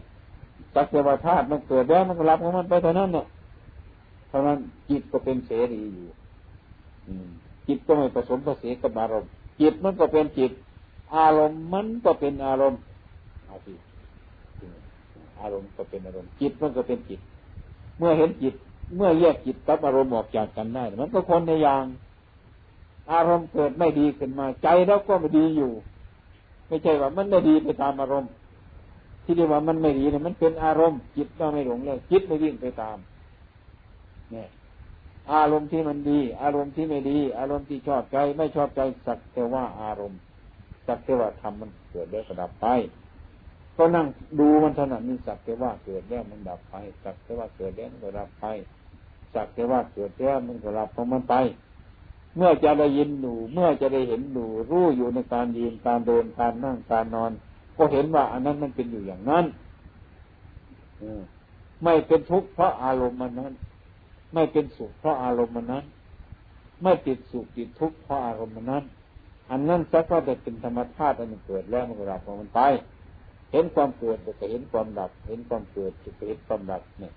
[0.74, 3.26] สักเทวธาตุมันเกิดแล้วมันก็รับของมันไปเท่านั้นเนี่ย
[4.28, 4.58] เท่านั้น
[4.90, 6.08] จิตก็เป็นเสรีอยู่
[7.66, 9.28] จิตก็ไม่ผสมผสมกับอารมณ์
[9.60, 10.52] จิตมันก็เป็นจิต
[11.16, 12.80] อารมณ์มันก็เป็นอารมณ์
[13.50, 13.74] อาทิ
[15.40, 17.20] อารมณ์ก็เป็นอารมณ์ จิตมันก็เป็นจิต
[17.98, 18.54] เมื่อเห็นจิต
[18.96, 21.84] เมื่อแยกจิตกับอารมณ์ออกจากกันได้ มันก็คนในอย่าง
[23.12, 25.72] อารมณ์เกิดไม่ดีขึ้นมา ใจแล้วก็ไม่ดีอยู่
[26.66, 28.30] ไม่ใช่ว่ามันไม่ดีไปตามอารมณ์
[29.24, 32.96] ที่เรียกว่ามันไม่ดีเนี่ยมันเป็นอารมณ์จิตก็ไม่หลงเลยจิตไม่วิ่งไปตาม
[34.32, 34.48] เนี่ย
[35.32, 40.18] อารมณ์ที่มันดี อารมณ์ที่ไม่ดี อารมณ์ที่ชอบใจไม่ชอบใจสักแต่ว่าอารมณ์
[40.86, 42.66] สักแต่ว่าทำมันเกิดแล้วก็ดับไป
[43.76, 44.06] ก็นั่ง
[44.40, 48.44] ดูมันถนัดนี่สักแต่ว่าเกิดแล้วมันดับไป สักแต่ว่าเกิดแล้วมันก็ดับไป
[49.34, 51.34] สักแต่ว่าเกิดแล้วมันก็ดับของมันไป
[52.38, 57.32] เมื่อจะได้ยินดูเมื่อจะได้เห็นดูรู้อยู่ในการยืนการเดินการนั่งการนอน
[57.76, 59.44] ก็เห็นว่าอันนั้นมันเป็นอยู่อย่างนั้น
[61.84, 63.52] ไม่เป็นทุกข์เพราะอารมณ์มันนั้น
[64.34, 65.84] ไม่เป็นสุขเพราะอารมณ์มันนั้น
[66.82, 68.84] ไม่ติดสุขติดทุกข์เพราะอารมณ์มันนั้น
[69.50, 72.60] อันนั้นสักว่าจะเป็นธรรมชาติอันเกิดแล้วมันก็ดับของมันไป
[73.52, 77.12] เห็นความเกิดก็เห็นความดับ เห็นความเกิดก็เห็นความดับเนี่ย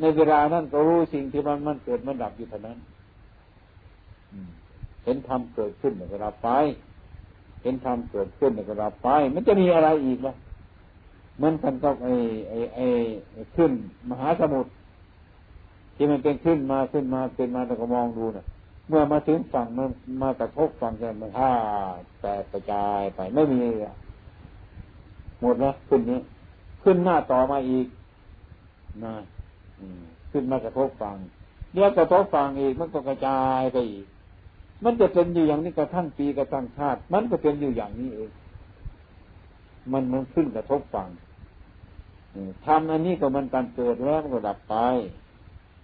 [0.00, 2.78] ในเวลานั้นก็รู้สิ่งที่มันมันเกิดมันดับอยู่เท่านั้น
[5.04, 6.50] เห็นธรรมเกิดขึ้นก็ดับไป
[7.62, 10.34] เห็นธรรมเกิดขึ้นก็ดับไป มันจะมีอะไรอีกล่ะ
[11.42, 12.14] มันกันก็ไอ้
[12.48, 12.86] ไอ้ไอ้
[13.56, 13.72] ขึ้น
[14.08, 14.70] มหาสมุทร
[15.94, 18.44] ที่มันเป็นขึ้นมาขึ้นมาเป็นมาแต่ก็มองดูนะ่ะ
[18.88, 19.90] เมื่อมาถึงฝั่งมัน
[20.22, 21.52] มากระทบฝั่งกันมันห้า
[22.20, 23.94] แตกกระจายไปไม่มีอะ
[25.40, 26.20] หมดแล้วขึ้นนี้
[26.82, 27.86] ขึ้นหน้าต่อมาอีก
[29.04, 29.14] นะ
[30.30, 31.16] ขึ้นมากระทบฝั่ง
[31.72, 34.06] เดี๋ยวกระทบฝั่งอีกมันก็กระจายไปอีก
[34.84, 38.30] มันจะเป็นอยู่อย่างนี้กระทั่งปีกระทั่งชาติ มันก็เป็นอยู่อย่างนี้เอง
[39.92, 41.08] มันมันขึ้นกระทบฝั่ง
[42.66, 44.76] ทำอันนี้ก็มันการเกิดแล้วมันก็ดับไป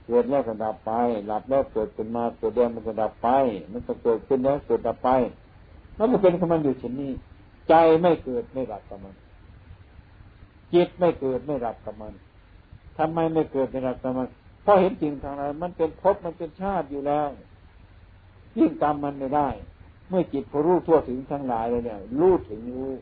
[0.07, 0.93] เกิดแล้วก็ดับไป
[1.27, 3.29] หลับแล้วเกิดขึ้นมาเกิดแล้วมันก็ดับไป
[3.73, 5.11] มันก็เกิดขึ้นแล้วเกิดดับไป
[5.99, 7.13] มันก็เป็นของมันอยู่เช่นนี้
[7.69, 9.15] ใจไม่เกิดไม่ดับกับมัน
[10.73, 12.13] จิตไม่เกิดไม่ดับกับมัน
[12.99, 14.29] ทำไมไม่เกิดไม่ดับกับมัน
[14.63, 17.29] เพราะเห็นจริงทางไหนมันเป็นภพมันเป็นชาติอยู่แล้ว
[18.59, 19.49] ยิ่งตามมันไม่ได้
[20.09, 22.93] เมื่อจิตพอรู้ทั่วถึงทั้งหลายเลยเนี่ย รู้ถึงรู้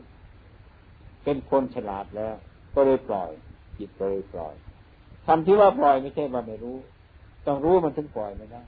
[1.23, 2.35] เป็นคนฉลาดแล้ว
[2.73, 3.29] ก็เลยปล่อย
[3.77, 4.53] จิตก็เลยปล่อย
[5.25, 6.77] ทำที่ว่าปล่อยไม่ใช่ว่าไม่รู้
[7.47, 8.61] ต้องรู้มันถึงปล่อยไม่ได้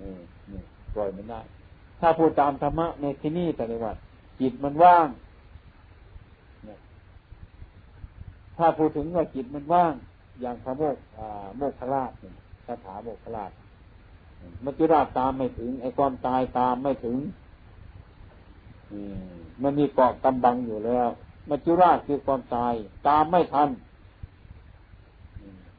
[0.00, 0.12] นี่
[0.50, 0.62] นี่
[0.94, 1.40] ปล่อยมันได้
[2.00, 3.96] ถ้าพูดตามธรรมะในที่นี่แต่ในวัด
[4.40, 5.08] จิตมันว่าง
[8.58, 9.94] ถ้าพูดถึงว่าจิตมันว่าง
[10.40, 10.96] อย่างพระโมก
[11.56, 12.34] โมกขลาชเนี่ย
[12.66, 13.50] คาถาโมกขลาช
[14.64, 17.16] มัจจุราชตามไม่ถึง ไอ้ความตายตามไม่ถึง
[19.62, 21.08] มันมีเกาะกำบังอยู่แล้ว
[21.50, 22.72] มัจจุราชคือความตาย
[23.08, 23.70] ตามไม่ทัน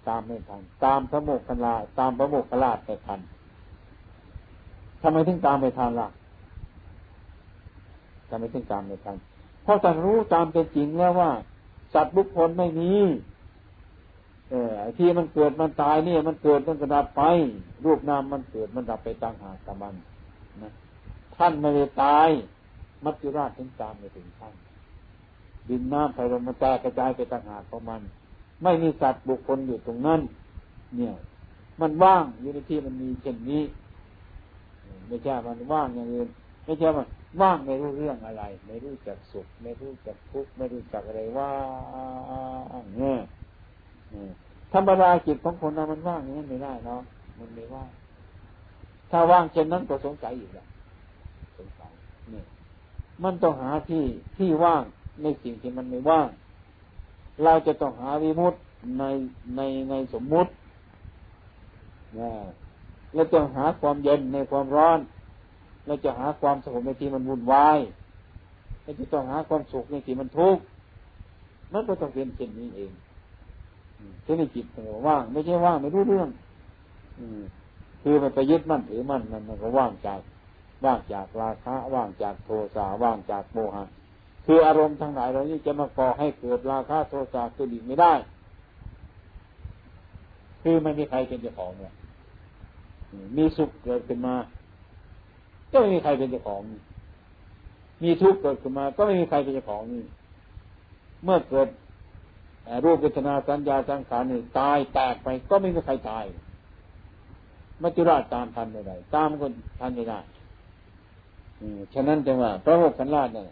[0.07, 3.20] ตามไม่ทัน ตามพระโมกขลาตามพระโมกขลาไปทัน
[5.01, 6.09] ทำไมถึงตามไม่ทันล่ะ
[8.30, 9.18] ทำไมถึงตามไม่ทัน
[9.63, 11.32] เพราะท่านรู้ตามเป็นจริงแล้วว่า
[11.93, 12.91] สัตว์บุคคลไม่มี
[14.49, 17.21] เออที่มันเกิดมันตายเนี่ยมันเกิดมันกระดับไป
[17.85, 19.93] รูปนามมันเกิดมันดับไปต่างหากกับมัน
[20.63, 20.71] นะ
[21.35, 22.29] ท่านไม่ได้ตาย
[23.03, 24.53] มัจจุราชถึงตามไปถึงท่าน
[25.69, 28.01] ดินน้ำไฟลมมันแตกกระจายไปต่างหากของมัน
[28.63, 30.21] ไม่มีสัตว์บุคคลอยู่ตรงนั้น
[30.97, 31.13] เนี่ย
[31.81, 33.63] มันว่างอยู่ในที่มันมีเช่นนี้
[35.07, 36.29] ไม่ใช่มันว่างอย่างอื่น
[36.65, 37.05] ไม่ใช่ว่า
[37.41, 41.55] ว่างไม่รู้เรื่องอะไร ไม่รู้จักสุข ไม่รู้จักทุกข์ไม่รู้จักอะไรว่า
[42.81, 43.19] งเนี่ย
[44.74, 47.01] ธรรมดาจิตของคนเรามันว่างอย่างนั้นไม่ได้เนาะ
[47.39, 47.89] มันไม่ว่าง
[49.12, 50.68] ถ้าว่างเช่นนั้นก็สงสัยอีกแล้ว
[51.58, 51.91] สงสัย
[52.34, 52.43] นี่
[53.24, 54.03] มันต้องหาที่
[54.38, 54.84] ที่ว่าง
[55.22, 56.28] ในสิ่งที่มันไม่ว่าง
[57.43, 58.53] เราจะต้องหาวิมุต
[58.99, 59.03] ใน
[59.56, 60.51] ในในสมมุติ
[62.20, 62.32] นะ
[63.16, 64.99] เราจะหาความเย็นในความร้อน
[65.88, 67.80] เราจะหาความสงบในที่มันวุ่นวาย
[68.84, 70.64] เราจะต้องหาความสุขในที่มันทุกข์
[71.74, 72.91] มันก็ต้องเป็นเช่นนี้เอง
[74.24, 74.66] เช่นจิต
[75.08, 76.30] ว่าง ไม่ใช่ว่างไม่รู้เรื่อง
[78.01, 80.20] คือมันไปยึดมั่นถือมั่นมันมันก็ว่างจาก
[80.86, 83.84] ว่างจากราคะว่างจากโทสะว่างจากโมหะ
[84.45, 88.14] คืออารมณ์ทั้งหลายเหล่านี้จะมาก่อให้เกิดราคะโทสะเกิดอีกไม่ได้
[90.62, 91.93] คือไม่มีใครเป็นเจ้าของเนี่ย
[93.38, 94.36] มีสุขเกิดขึ้นมา
[95.72, 96.62] ก็ไม่มีใครเป็นเจ้าของ
[98.03, 100.03] มีทุกข์เกิดขึ้นมา ก็ไม่มีใครเป็นเจ้าของนี่
[101.24, 101.68] เมื่อเกิด
[102.84, 106.26] รูปเวทนาสัญญาสังขารนี่ตายแตกไปก็ไม่มีใครตาย
[107.82, 110.20] มัจจุราชตามทันไม่ได้ตามคนทันไม่ได้
[111.93, 113.47] ฉะนั้นจึงว่า พระโมกขันราชเนี่ย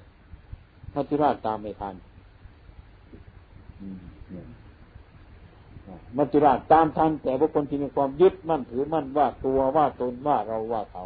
[0.96, 1.96] มัจจุราชตามไม่ทัน
[6.18, 11.04] มัจจุราชตามทันแต่บุคคลที่มีความยึดมั่นถือมั่นว่าตัวว่าตนว่าเราว่าเขา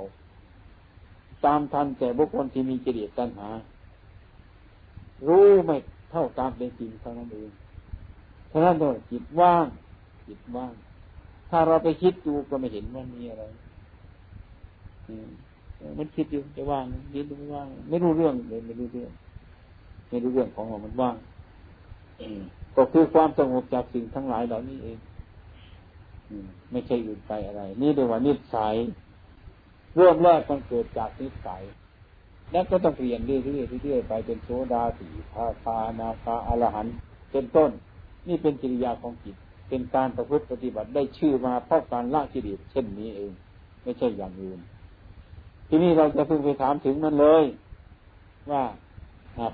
[1.45, 3.49] ตามทันแต่บุคคลที่มีจิตตัณหา
[5.27, 5.75] รู้ไม่
[6.11, 7.49] เท่าตามเป็นจริงเท่านั้นเอง
[8.51, 9.65] ฉะนั้นโดยจิตว่าง
[10.27, 10.73] จิตว่าง
[11.49, 13.43] ถ้าเราไปคิดดูก็ไม่เห็นว่ามีอะไร
[15.97, 16.83] มันคิดอยู่จะว่าง
[17.15, 19.11] ยินดูไม่ว่าง ไม่รู้เรื่องเลยไม่รู้เรื่อง
[20.09, 21.15] ไม่รู้เรื่องของมันว่าง
[22.75, 24.97] ก็คือความสงบจากสิ่งทั้งหลายเหล่านี้เอง
[26.71, 28.75] ไม่ใช่อื่นไปอะไร นี่เรียกว่านิสัย
[29.95, 31.61] เริ่มแรกมันเกิดจากนิสัย
[32.51, 36.87] แล้วก็ต้องเปลี่ยนเรื่อยๆเรื่อยๆไปเป็นโซดาสีพาคานาคาอรหัน
[37.31, 37.71] เป็นต้น
[38.27, 39.35] นี่เป็นกิริยาของจิต
[39.69, 43.31] เป็นการประพฤติปฏิบัติได้ชื่อมาเพราะการละกิเลสเช่นนี้เอง
[43.83, 44.59] ไม่ใช่อย่างอื่น
[45.67, 47.43] ทีนี้เราจะเพิ่งไปถามถึงมันเลย
[48.51, 48.63] ว่า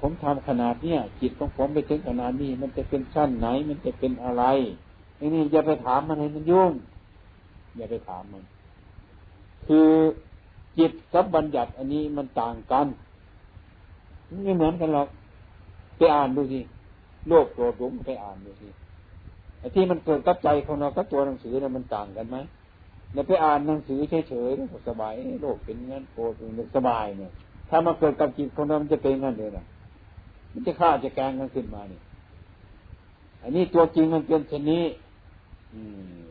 [0.01, 4.43] ผมทำขนาดเนี้ยจิตของผมไปถึงขนาดนี้ มันจะเป็นชั้นไหน มันจะเป็นอะไร
[5.19, 6.71] นี่นี่อย่าไปถามมันให้มันยุ่ง
[7.78, 8.43] อย่าไปถามมัน
[9.67, 9.89] คือ
[10.78, 12.88] จิตกับบัญญัติอันนี้มันต่างกัน
[14.43, 15.07] ไม่เหมือนกันหรอก
[15.97, 16.59] ไปอ่านดูสิ
[17.30, 18.67] โลกโกรธหลงไปอ่านดูสิ
[19.59, 22.38] ไอ้ที่มันเกิดกับใจของเรากับตัวหนังสือเนี่ยมันต่างกันไหม
[23.13, 27.32] เนี่ยไปอ่านหนังสือเฉยๆสบายโลกเป็นงั้นโกรธเป็นสบายเนี่ย
[27.69, 29.65] ถ้ามาเกิดกับจิตของเรามันจะเป็นงั้นเลยนะ
[30.53, 32.01] มันจะฆ่าจะแกงกันขึ้นมาเนี่ย
[33.43, 34.84] อันนี้ตัวจริงมันเป็นเช่นนี้
[35.74, 36.24] อืม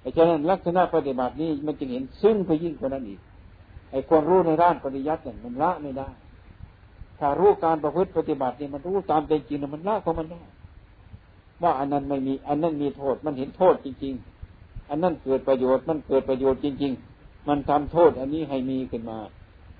[0.00, 3.20] ไอ้ฉะนั้นลักษณะปฏิบัตินี้มันจึงเห็นซึ่งไปยิ่งกว่านั้นอีก
[3.90, 6.08] ไอ้ความรู้ในด้านปริยัติเนี่ยมันละไม่ได้
[7.18, 10.42] ถ้ารู้การประพฤติปฏิบัติเนี่ยมันรู้ตามเป็นจริงมันละของมันได้
[11.62, 14.14] ว่าอันนั้นไม่มี อันนั้นมีโทษมันเห็นโทษจริง
[14.52, 19.18] ๆ อันนั้นเกิดประโยชน์มันเกิดประโยชน์จริง ๆ มันทำโทษ อันนี้ให้มีขึ้นมา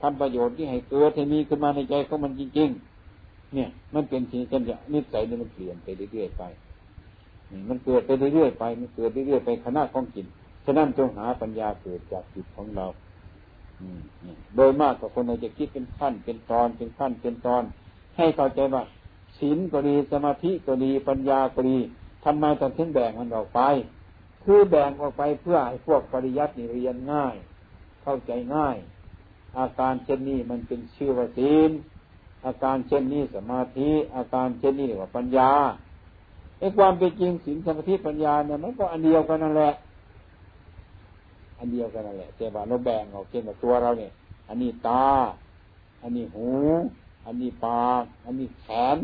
[0.02, 2.68] ทำประโยชน์ที่ให้เกิดให้มีขึ้นมาในใจของมันจริง
[3.10, 6.42] ๆ เนี่ย มันเป็นสิ่งกันจะนิสัยนี่มันเปลี่ยนไปเรื่อยๆไป
[7.68, 10.26] มันเกิดไปเรื่อยๆไป มันเกิดเรื่อยๆไปขณะของจิต
[10.64, 12.86] ฉะนั้นจงหาปัญญาเกิดจากจิตของเรา
[14.56, 17.62] โดยมากกับคนเราจะคิดเป็นขั้นเป็นตอนเป็นขั้นเป็นตอน
[18.16, 18.82] ให้เข้าใจว่า
[19.38, 21.78] ศีลก็ดีสมาธิก็ดีปัญญาก็ดี
[22.24, 23.60] ทำไมต้องถึงแบ่งมันออกไป
[24.44, 27.34] คือแบ่งออกไปเพื่อให้พวกปริยัติเรียนง่าย
[28.02, 28.76] เข้าใจง่าย
[29.58, 31.70] อาการเช่นนี้มันเป็นชื่อว่าศีล
[32.46, 35.50] อาการเช่นนี้สมาธิอาการเช่นนี้เรียกว่าปัญญา
[36.58, 39.72] ไอ้ความเป็นจริงศีลสมาธิปัญญาเนี่ยมันก็อันเดียวกันนั่นแหละ
[41.58, 44.10] อันเดียวกันนั่นแหละแต่ว่าเราแบ่งออกเช่นแบบตัวเราเนี่ย
[44.48, 45.04] อันนี้ตา
[46.02, 46.48] อันนี้หู
[47.24, 48.96] อันนี้ปากอันนี้แขน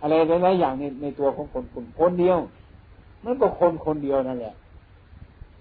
[0.00, 2.38] อะไรหลายๆอย่างในในตัวของคนคนคนเดียว
[3.24, 4.54] มันก็คนคนเดียวนั่นแหละ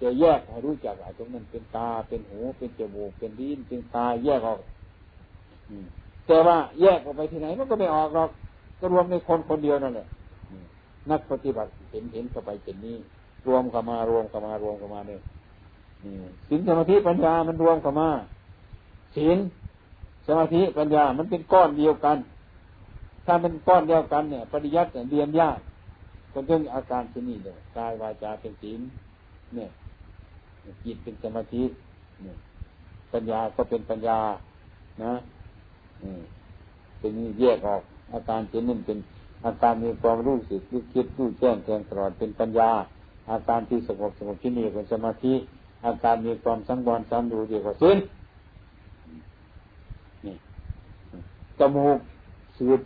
[0.01, 4.59] จะแยกให้รู้จักว่าตรงนั้นเป็นตาเป็นหู เป็นจมูกเป็นลิ้นเป็นตาแยกออก
[6.27, 8.29] แต่ว่าแยกออกไปที่ไหนมันก็ไม่ออกหรอก
[8.79, 10.07] ก็รวมในคนคนเดียวนั่นแหละ
[11.11, 12.97] นักปฏิบัติเห็นเห็นเข้าไปเช่นนี้
[13.47, 15.21] รวมเข้ามารวมเข้ามารวมเข้ามาเนี่ย
[16.47, 18.09] ศีลสมาธิปัญญามันรวมเข้ามา
[19.15, 19.37] ศีล
[20.27, 22.17] สมาธิปัญญามันเป็นก้อนเดียวกัน
[23.25, 25.59] ถ้าเป็นก้อนเดียวกันเนี่ยปริยัติเรียนยาก
[26.33, 28.79] ก็เรื่องอาการที่นี่เลยกายวาจาเป็นศีล
[29.55, 29.69] เนี่ย
[30.83, 31.63] จิตเป็นสมาธิ
[32.23, 32.35] เนี่ย
[33.13, 34.19] ปัญญาก็เป็นปัญญา
[35.03, 35.13] นะ
[36.99, 37.81] เป็นแยกออก
[38.13, 38.97] อาการเช่นนั้นเป็น
[39.45, 42.69] อาการมีความรู้สึกรู้คิดรู้แจ้งแทงตลอดเป็นปัญญา
[43.31, 45.33] อาการที่สงบสงบที่นี่เป็นสมาธิ
[45.85, 47.97] อาการมีความสังวรสามดูเดียวกับสิ้น
[50.25, 50.35] นี่
[51.59, 51.97] จมูก
[52.57, 52.79] สูด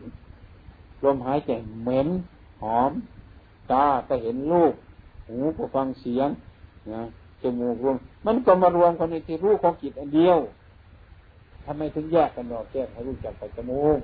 [1.04, 1.50] ลมหายใจ
[1.84, 2.08] เหม็น
[2.62, 2.92] หอม
[3.72, 4.74] ตาก็เห็นรูป
[5.28, 6.30] หูก็ฟังเสียง
[6.94, 7.02] นะ
[7.42, 10.38] จมูกรวม มันก็มารวมกันในที่รู้ของจิตอันเดียว
[11.66, 14.00] ทำไมถึงแยกกันออกแยกให้รู้จักไปจมูก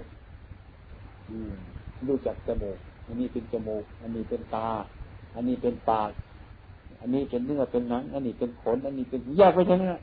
[2.08, 4.70] รู้จักจมูก อันนี้เป็นจมูก อันนี้เป็นตา
[5.36, 6.10] อันนี้เป็นปาก
[7.02, 10.02] อันนี้เป็นเนื้อเป็นหนัง อันนี้เป็นขน อันนี้เป็นแยกไปทั้งนั้น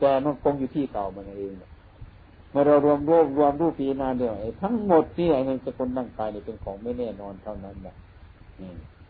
[0.00, 1.52] แต่มันคงอยู่ที่เก่ามันเอง
[2.50, 7.94] เมื่อเรารวมรวมรวมรูปปีนาเดียวทั้งหมดที่ไอ้ในสกุลร่างกายเนี่ยเป็นของไม่แน่นอนเท่านั้นแหละ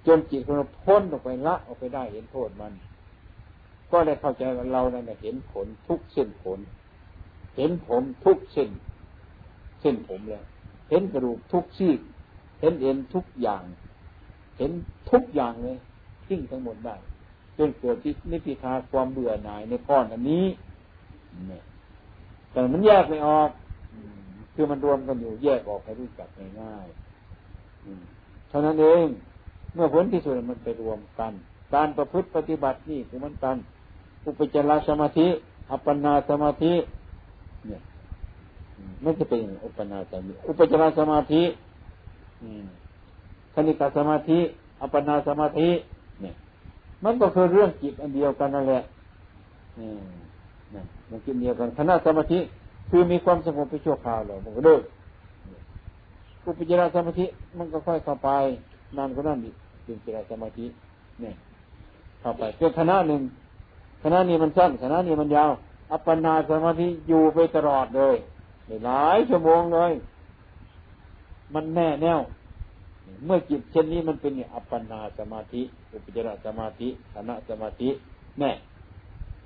[0.07, 2.73] จนจิตของเราพ้นออกไปละออกไปได้เห็นโทษมัน
[3.91, 6.59] ก็ได้เข้าใจว่าเราเนี่ยเห็นผลทุกเส้นผล
[7.57, 8.71] เห็นผมทุกเส้น
[9.81, 10.45] เส้นผมแล้ว
[10.91, 11.93] เห็นกระดูกทุกซี่
[12.61, 13.63] เห็นเอ็นทุกอย่าง
[14.59, 14.71] เห็น
[15.11, 15.79] ทุกอย่างเลย
[16.27, 16.97] ทิ้งทั้งหมดได้
[17.59, 20.47] จนเกิดที่นิพพาความเบื่อหน่ายในก้อนอันนี้
[22.51, 23.51] แต่มันแยกไม่ออก
[24.55, 26.29] คือมันรวมกันอยู่แยกออกให้รู้จัก
[26.61, 29.07] ง่ายๆเท่านั้นเอง
[29.75, 31.33] เมื่อผลที่สุดมันไปรวมกัน
[31.75, 33.57] การประพฤติปฏิบัตินี่คือมันกัน
[34.27, 35.29] อุปจารสมาธิ
[35.71, 36.73] อัปปนาสมาธิ
[37.67, 37.81] เนี่ย
[39.05, 41.43] มันจะเป็นอุปนาสมาธิอุปจารสมาธิ
[43.55, 44.39] คณิกาสมาธิ
[44.81, 45.69] อัปปนาสมาธิ
[46.21, 46.35] เนี่ย
[47.05, 48.81] มันก็คือเรื่องจิตอันเดียวกันนั่นแหละ
[50.75, 52.39] นะมันกินเดียวกันคณะสมาธิ
[52.91, 54.83] คือมีความสงบไปชั่วคราวหรอมันก็เลิก
[56.45, 57.27] อุปจารสมาธิ
[57.59, 58.31] มันก็ค่อยเข้าไป
[58.97, 60.67] นานก็นั่นอีกเป็นจารสมาธิ
[61.21, 61.35] เนี่ย
[62.21, 63.21] เข้าไปเป็นคณะหนึ่ง
[64.03, 65.51] คณะนี้มันสั้นคณะนี้มันยาว
[65.93, 68.17] อัปปนาสมาธิอยู่ไปตลอดเลย
[68.87, 69.93] หลายชั่วโมงเลย
[71.55, 72.21] มันแน่แน่ว
[73.27, 77.89] เมื่อจิตเช่นนี้มันเป็นอัปปนาสมาธิ อุปจารสมาธิคณะสมาธิ
[78.41, 78.53] แน่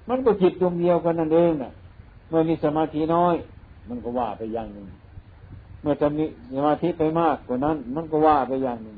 [0.09, 1.70] มันก็จิตดวงเดียวกันนั่นเองน่ะ
[2.28, 3.34] เมื่อมีสมาธิน้อย
[3.88, 4.86] มันก็ว่าไปอย่างหนึ่ง
[5.80, 6.24] เมื่อจะมี
[6.55, 8.97] สมาธิไปมากกว่านั้น มันก็ว่าไปอย่างหนึ่ง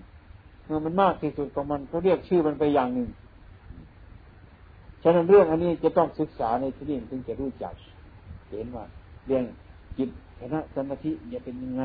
[0.64, 3.08] เมื่อมันมากที่สุดของมันก็เรียกชื่อมันไปอย่างหนึ่ง
[5.02, 7.74] ฉะนั้นเรื่องอันนี้จะต้องศึกษาในที่นี้ถึงจะรู้จัก
[8.50, 8.84] เห็นว่า
[9.26, 9.44] เรื่อง
[9.98, 11.82] จิตคณะสมาธิจะเป็นยังไง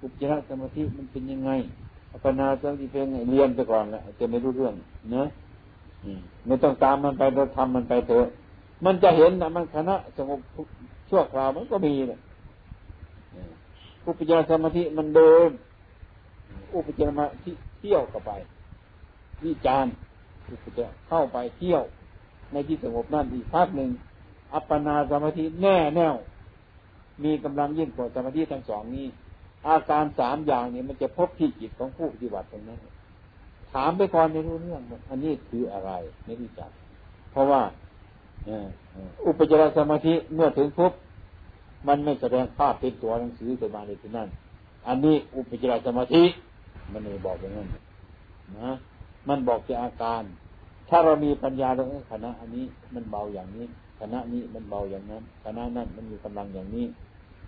[0.00, 1.50] อุปจารสมาธิมันเป็นยังไง
[2.16, 4.74] อัปปนาสมาธิเป็นไงเรียนไปก่อนแหละจะไม่รู้เรื่อง
[5.12, 5.28] เนะ
[6.46, 8.26] ไม่ต้องตามมันไปเราทำมันไปเถอะ
[8.84, 10.40] มันจะเห็นนะมันคณะสงบ
[11.10, 12.20] ชั่วคราวมันก็มีเนี่ย
[14.06, 15.50] อุปจารสมาธิมันเดิน
[16.74, 18.32] อุปจารสมาธิเที่ยวเข้าไป
[19.44, 19.86] วิจาร
[20.50, 21.82] อุปจารเข้าไปเที่ยว
[22.52, 23.90] ในที่สงบนั่นอีกพักหนึ่ง
[24.54, 26.14] อัปปนาสมาธิแน่แน่ว
[27.24, 29.06] มีกำลังยิ่งกว่าสมาธิทั้งสองนี้
[29.68, 32.78] อาการสามอย่างนี้มันจะพบที่จิตของผู้ปฏิบัติตรงนั้น
[33.72, 35.90] ถามไปก่อนในรู้เรื่องอันนี้คืออะไร
[36.24, 36.70] ไม่รู้จัก
[37.30, 37.62] เพราะว่า
[39.26, 40.92] อุปจารสมาธิเมื่อถึงปุ๊บ
[41.88, 44.28] มันไม่แสดงภาพเป็นตัวหนังสือขึ้นมาในที่นั่น
[44.88, 46.22] อันนี้อุปจารสมาธิ
[46.92, 47.68] มันไม่บอกอย่างนั้น
[48.58, 48.70] นะ
[49.28, 50.22] มันบอกจะอาการ
[50.88, 52.64] ถ้าเรามีปัญญาเรื่องคณะอันนี้
[52.94, 53.66] มันเบาอย่างนี้
[54.00, 56.86] คณะนี้มันเบาอย่างนั้นคณะนั้นมันมีกำลังอย่างนี้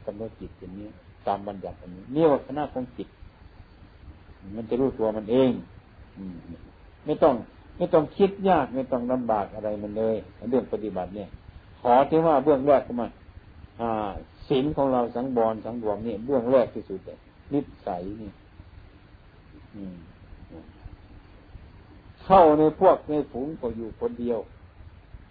[0.07, 0.89] กำหนดจิตอย่างนี้
[1.27, 3.09] ตามบัญญัติอันนี้นี่ว่าคณะของจิต
[4.57, 5.51] มันจะรู้ตัวมันเอง
[7.07, 7.35] ไม่ต้อง
[7.79, 10.17] ไม่ต้องคิดยากไม่ต้องลำบากอะไรมันเลย
[10.51, 11.29] เรื่องปฏิบัติเนี่ย
[11.81, 13.07] ขอที่ว่าเบื้องแรกก็มา
[14.49, 17.19] ศีลของเราสังบรสังรวมเนี่ยเบื้องแรกที่สุดเลย
[17.53, 18.31] นิสัยนี่
[22.25, 24.39] เข้าในพวกในฝูงก็อยู่คนเดียว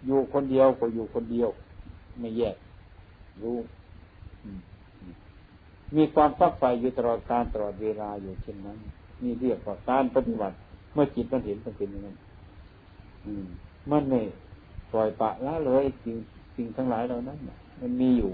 [0.06, 1.48] อยู่คนเดียวก็อยู่คนเดียว
[2.20, 2.56] ไม่แยก
[3.42, 3.56] รู้
[5.96, 8.78] มีความฟักไฟอยู่ตลอดการตลอดเวลาอยู่เช่นนั้น
[9.22, 10.54] นี่เรียกว่าการปฏิบัติ
[10.92, 12.16] เมื่อจิตมันเห็นมันเป็นอย่างนั้น
[13.90, 14.20] มันไม่
[14.92, 16.16] ปล่อยปะละเลยสิ่ง
[16.54, 17.38] สิ่งทั้งหลายเหล่านั้น
[17.80, 18.32] มันมีอยู่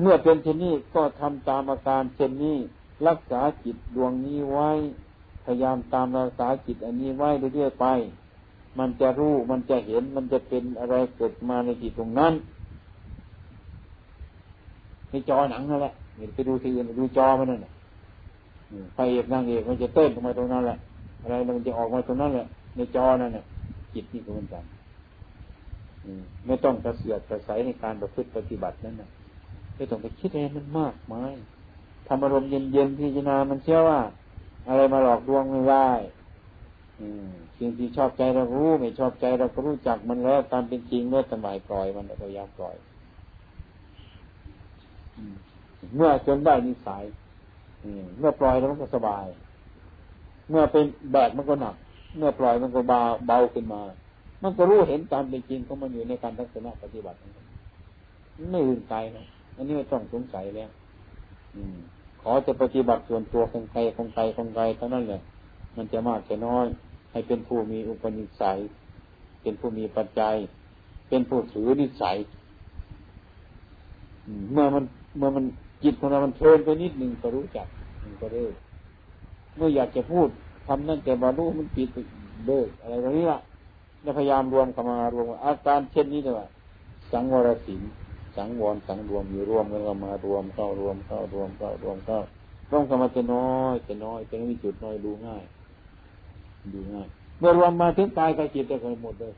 [0.00, 2.56] เมื่อเป็นเช่นนี้ก็ทำตามอาการเช่นนี้
[3.08, 4.70] รักษาจิตดวงนี้ไว้
[5.44, 7.86] พยายามตามรักษาจิตอันนี้ไว้เรื่อยๆไป
[8.78, 12.32] มันจะรู้มันจะเห็นมันจะเป็นอะไรเกิดมาในจิตตรงนั้น
[15.16, 17.72] ในจอหนังนั่นแหละเไปดูทีอื่นดูจอมันนั่นแหละ
[18.96, 20.76] ไปเอกนางเอกมันจะเต้นออกมาตรงนั้นแหละ
[21.22, 22.46] อะไรมันจะออกมาตรงนั้นแหละ
[22.76, 23.44] ในจอนั่นเนี่ย
[23.94, 24.64] จิตนี่ก็เหมือนกัน
[26.46, 29.08] ไม่ต้องกระเสือกกระใสในการประพฤติปฏิบัตินั่นนะ
[29.76, 31.32] ไม่ต้องไปคิดอะไรมันมากมาย
[32.08, 34.00] ทำอารมณ์เย็นๆพิจารณามันเชื่อว่า
[34.68, 35.90] อะไรมาหลอกลวงไม่ได้
[37.58, 42.76] สิ่งที่ชอบใจเรารู้ ไม่ชอบใจเราก็รู้จักมันแล้วตามเป็นจริงเมื่อสมัยปล่อยมันพยายามปล่อย
[45.96, 47.04] เมื่อจนได้นิสัย
[48.18, 49.26] เมื่อปล่อยแล้วมันก็สบาย
[50.50, 51.74] เมื่อเป็นแบกมันก็หนัก
[52.16, 53.80] เมื่อปล่อยมันก็เบาเบาขึ้นมา
[54.42, 57.16] มันก็รู้เห็นตามเป็นจริงของมันอยู่ในการทัศนะปฏิบัติ
[58.50, 59.24] ไม่อื่นไกลนะ
[59.56, 60.70] อันนี้ไม่ต้องสงสัยแล้ว
[61.54, 61.76] อืม
[62.22, 65.20] ขอจะปฏิบัติส่วนตัวของใครของใครของใครเท่านั้นแหละ
[65.76, 66.66] มันจะมากจะน้อย
[67.12, 68.58] ให้เป็นผู้มีอุปนิสัย
[69.42, 70.34] เป็นผู้มีปัจจัย
[71.08, 72.16] เป็นผู้ถือนิสัย
[74.52, 74.84] เมื่อมัน
[75.18, 75.44] เมื่อมัน
[75.82, 77.66] จิตของเรามันเทินไปนิดหนึ่งก็รู้จัก
[78.02, 78.54] มันก็เลิก
[79.56, 80.28] เมื่ออยากจะพูด
[80.66, 81.88] ทำนั่นแต่บรรลุมันปิด
[82.46, 83.38] เลิกอะไรแบบนี้ละ
[84.02, 86.46] แล้วพยายามรวมเข้ามารวมอาการเช่นนี้เลยว่า
[87.12, 87.82] สังวรสิน
[88.36, 92.20] สังวรสังรวมอยู่รวมกันก็มารวมเข้ารวมเข้ารวมเข้ารวมเข้า
[92.72, 95.42] ร่องเข้ามาจะน้อยจะน้อยจะไม่มีจุดน้อยดูง่าย
[96.72, 97.06] ดูง่าย
[97.38, 99.34] เมื่อรวมมาถึงกายกับจิตจะหมดเลย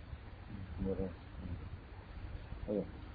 [0.82, 1.10] หมดเลย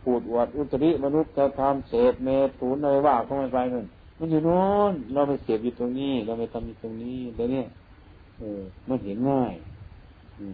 [0.03, 2.29] พูดอวดอุตริมนุษย์จะทำเศษเม
[2.59, 3.85] ถุนอะไรว่าเข้ามาไปนั่น
[4.17, 7.63] มันอยู่โน้นเราไปเสียบอยู่ตรงนี้ เราไปทำอยู่ตรงนี้แ๋ยวเนี้
[8.39, 9.53] เออมันเห็นง่าย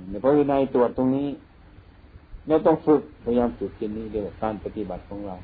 [0.10, 1.28] ในพระวินัยตรวจตรงนี้
[2.48, 5.36] เราต้องฝึกพยายามฝึกที่นี้เดียวการปฏิบัติของเรา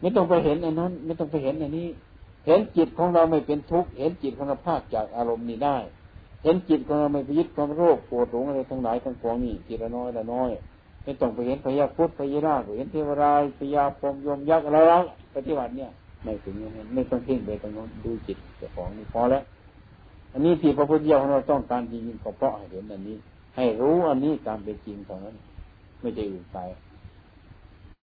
[0.00, 1.88] ไม่ต้องไปเห็นอันนั้น ไม่ต้องไปเห็นอันนี้
[2.46, 5.76] เห็นจิตของเราไม่เป็นทุกข์เห็นจิตของเราภาคจากอารมณ์นี้ได้
[6.42, 10.50] เห็นจิตของเราไม่ไปยึดความโรคปวดหลงอะไรทั้งหลายทั้งปวงนี่จิตละน้อยละน้อย
[11.06, 15.02] ไม่ต้องไปเห็นพยาพุทธพยาราชเห็นเทวรายพยาพรมยมยักษ์อะไรแล้ว
[15.34, 15.90] ปฏิบัติเนี่ย
[16.24, 19.42] ไม่ถึงนั้ไม่ต้องเพ่งไปตรงนู้นดูจิตเจ้าของนี่พอแล้ว
[20.32, 23.16] อันนี้ที่พระพุทธเจ้าของเราต้องการจริงๆก็เพราะเห็นอันนี้
[23.56, 25.34] ให้รู้อันนี้ตามเป็นจริงเท่านั้น
[26.00, 26.58] ไม่ใช่อื่นไป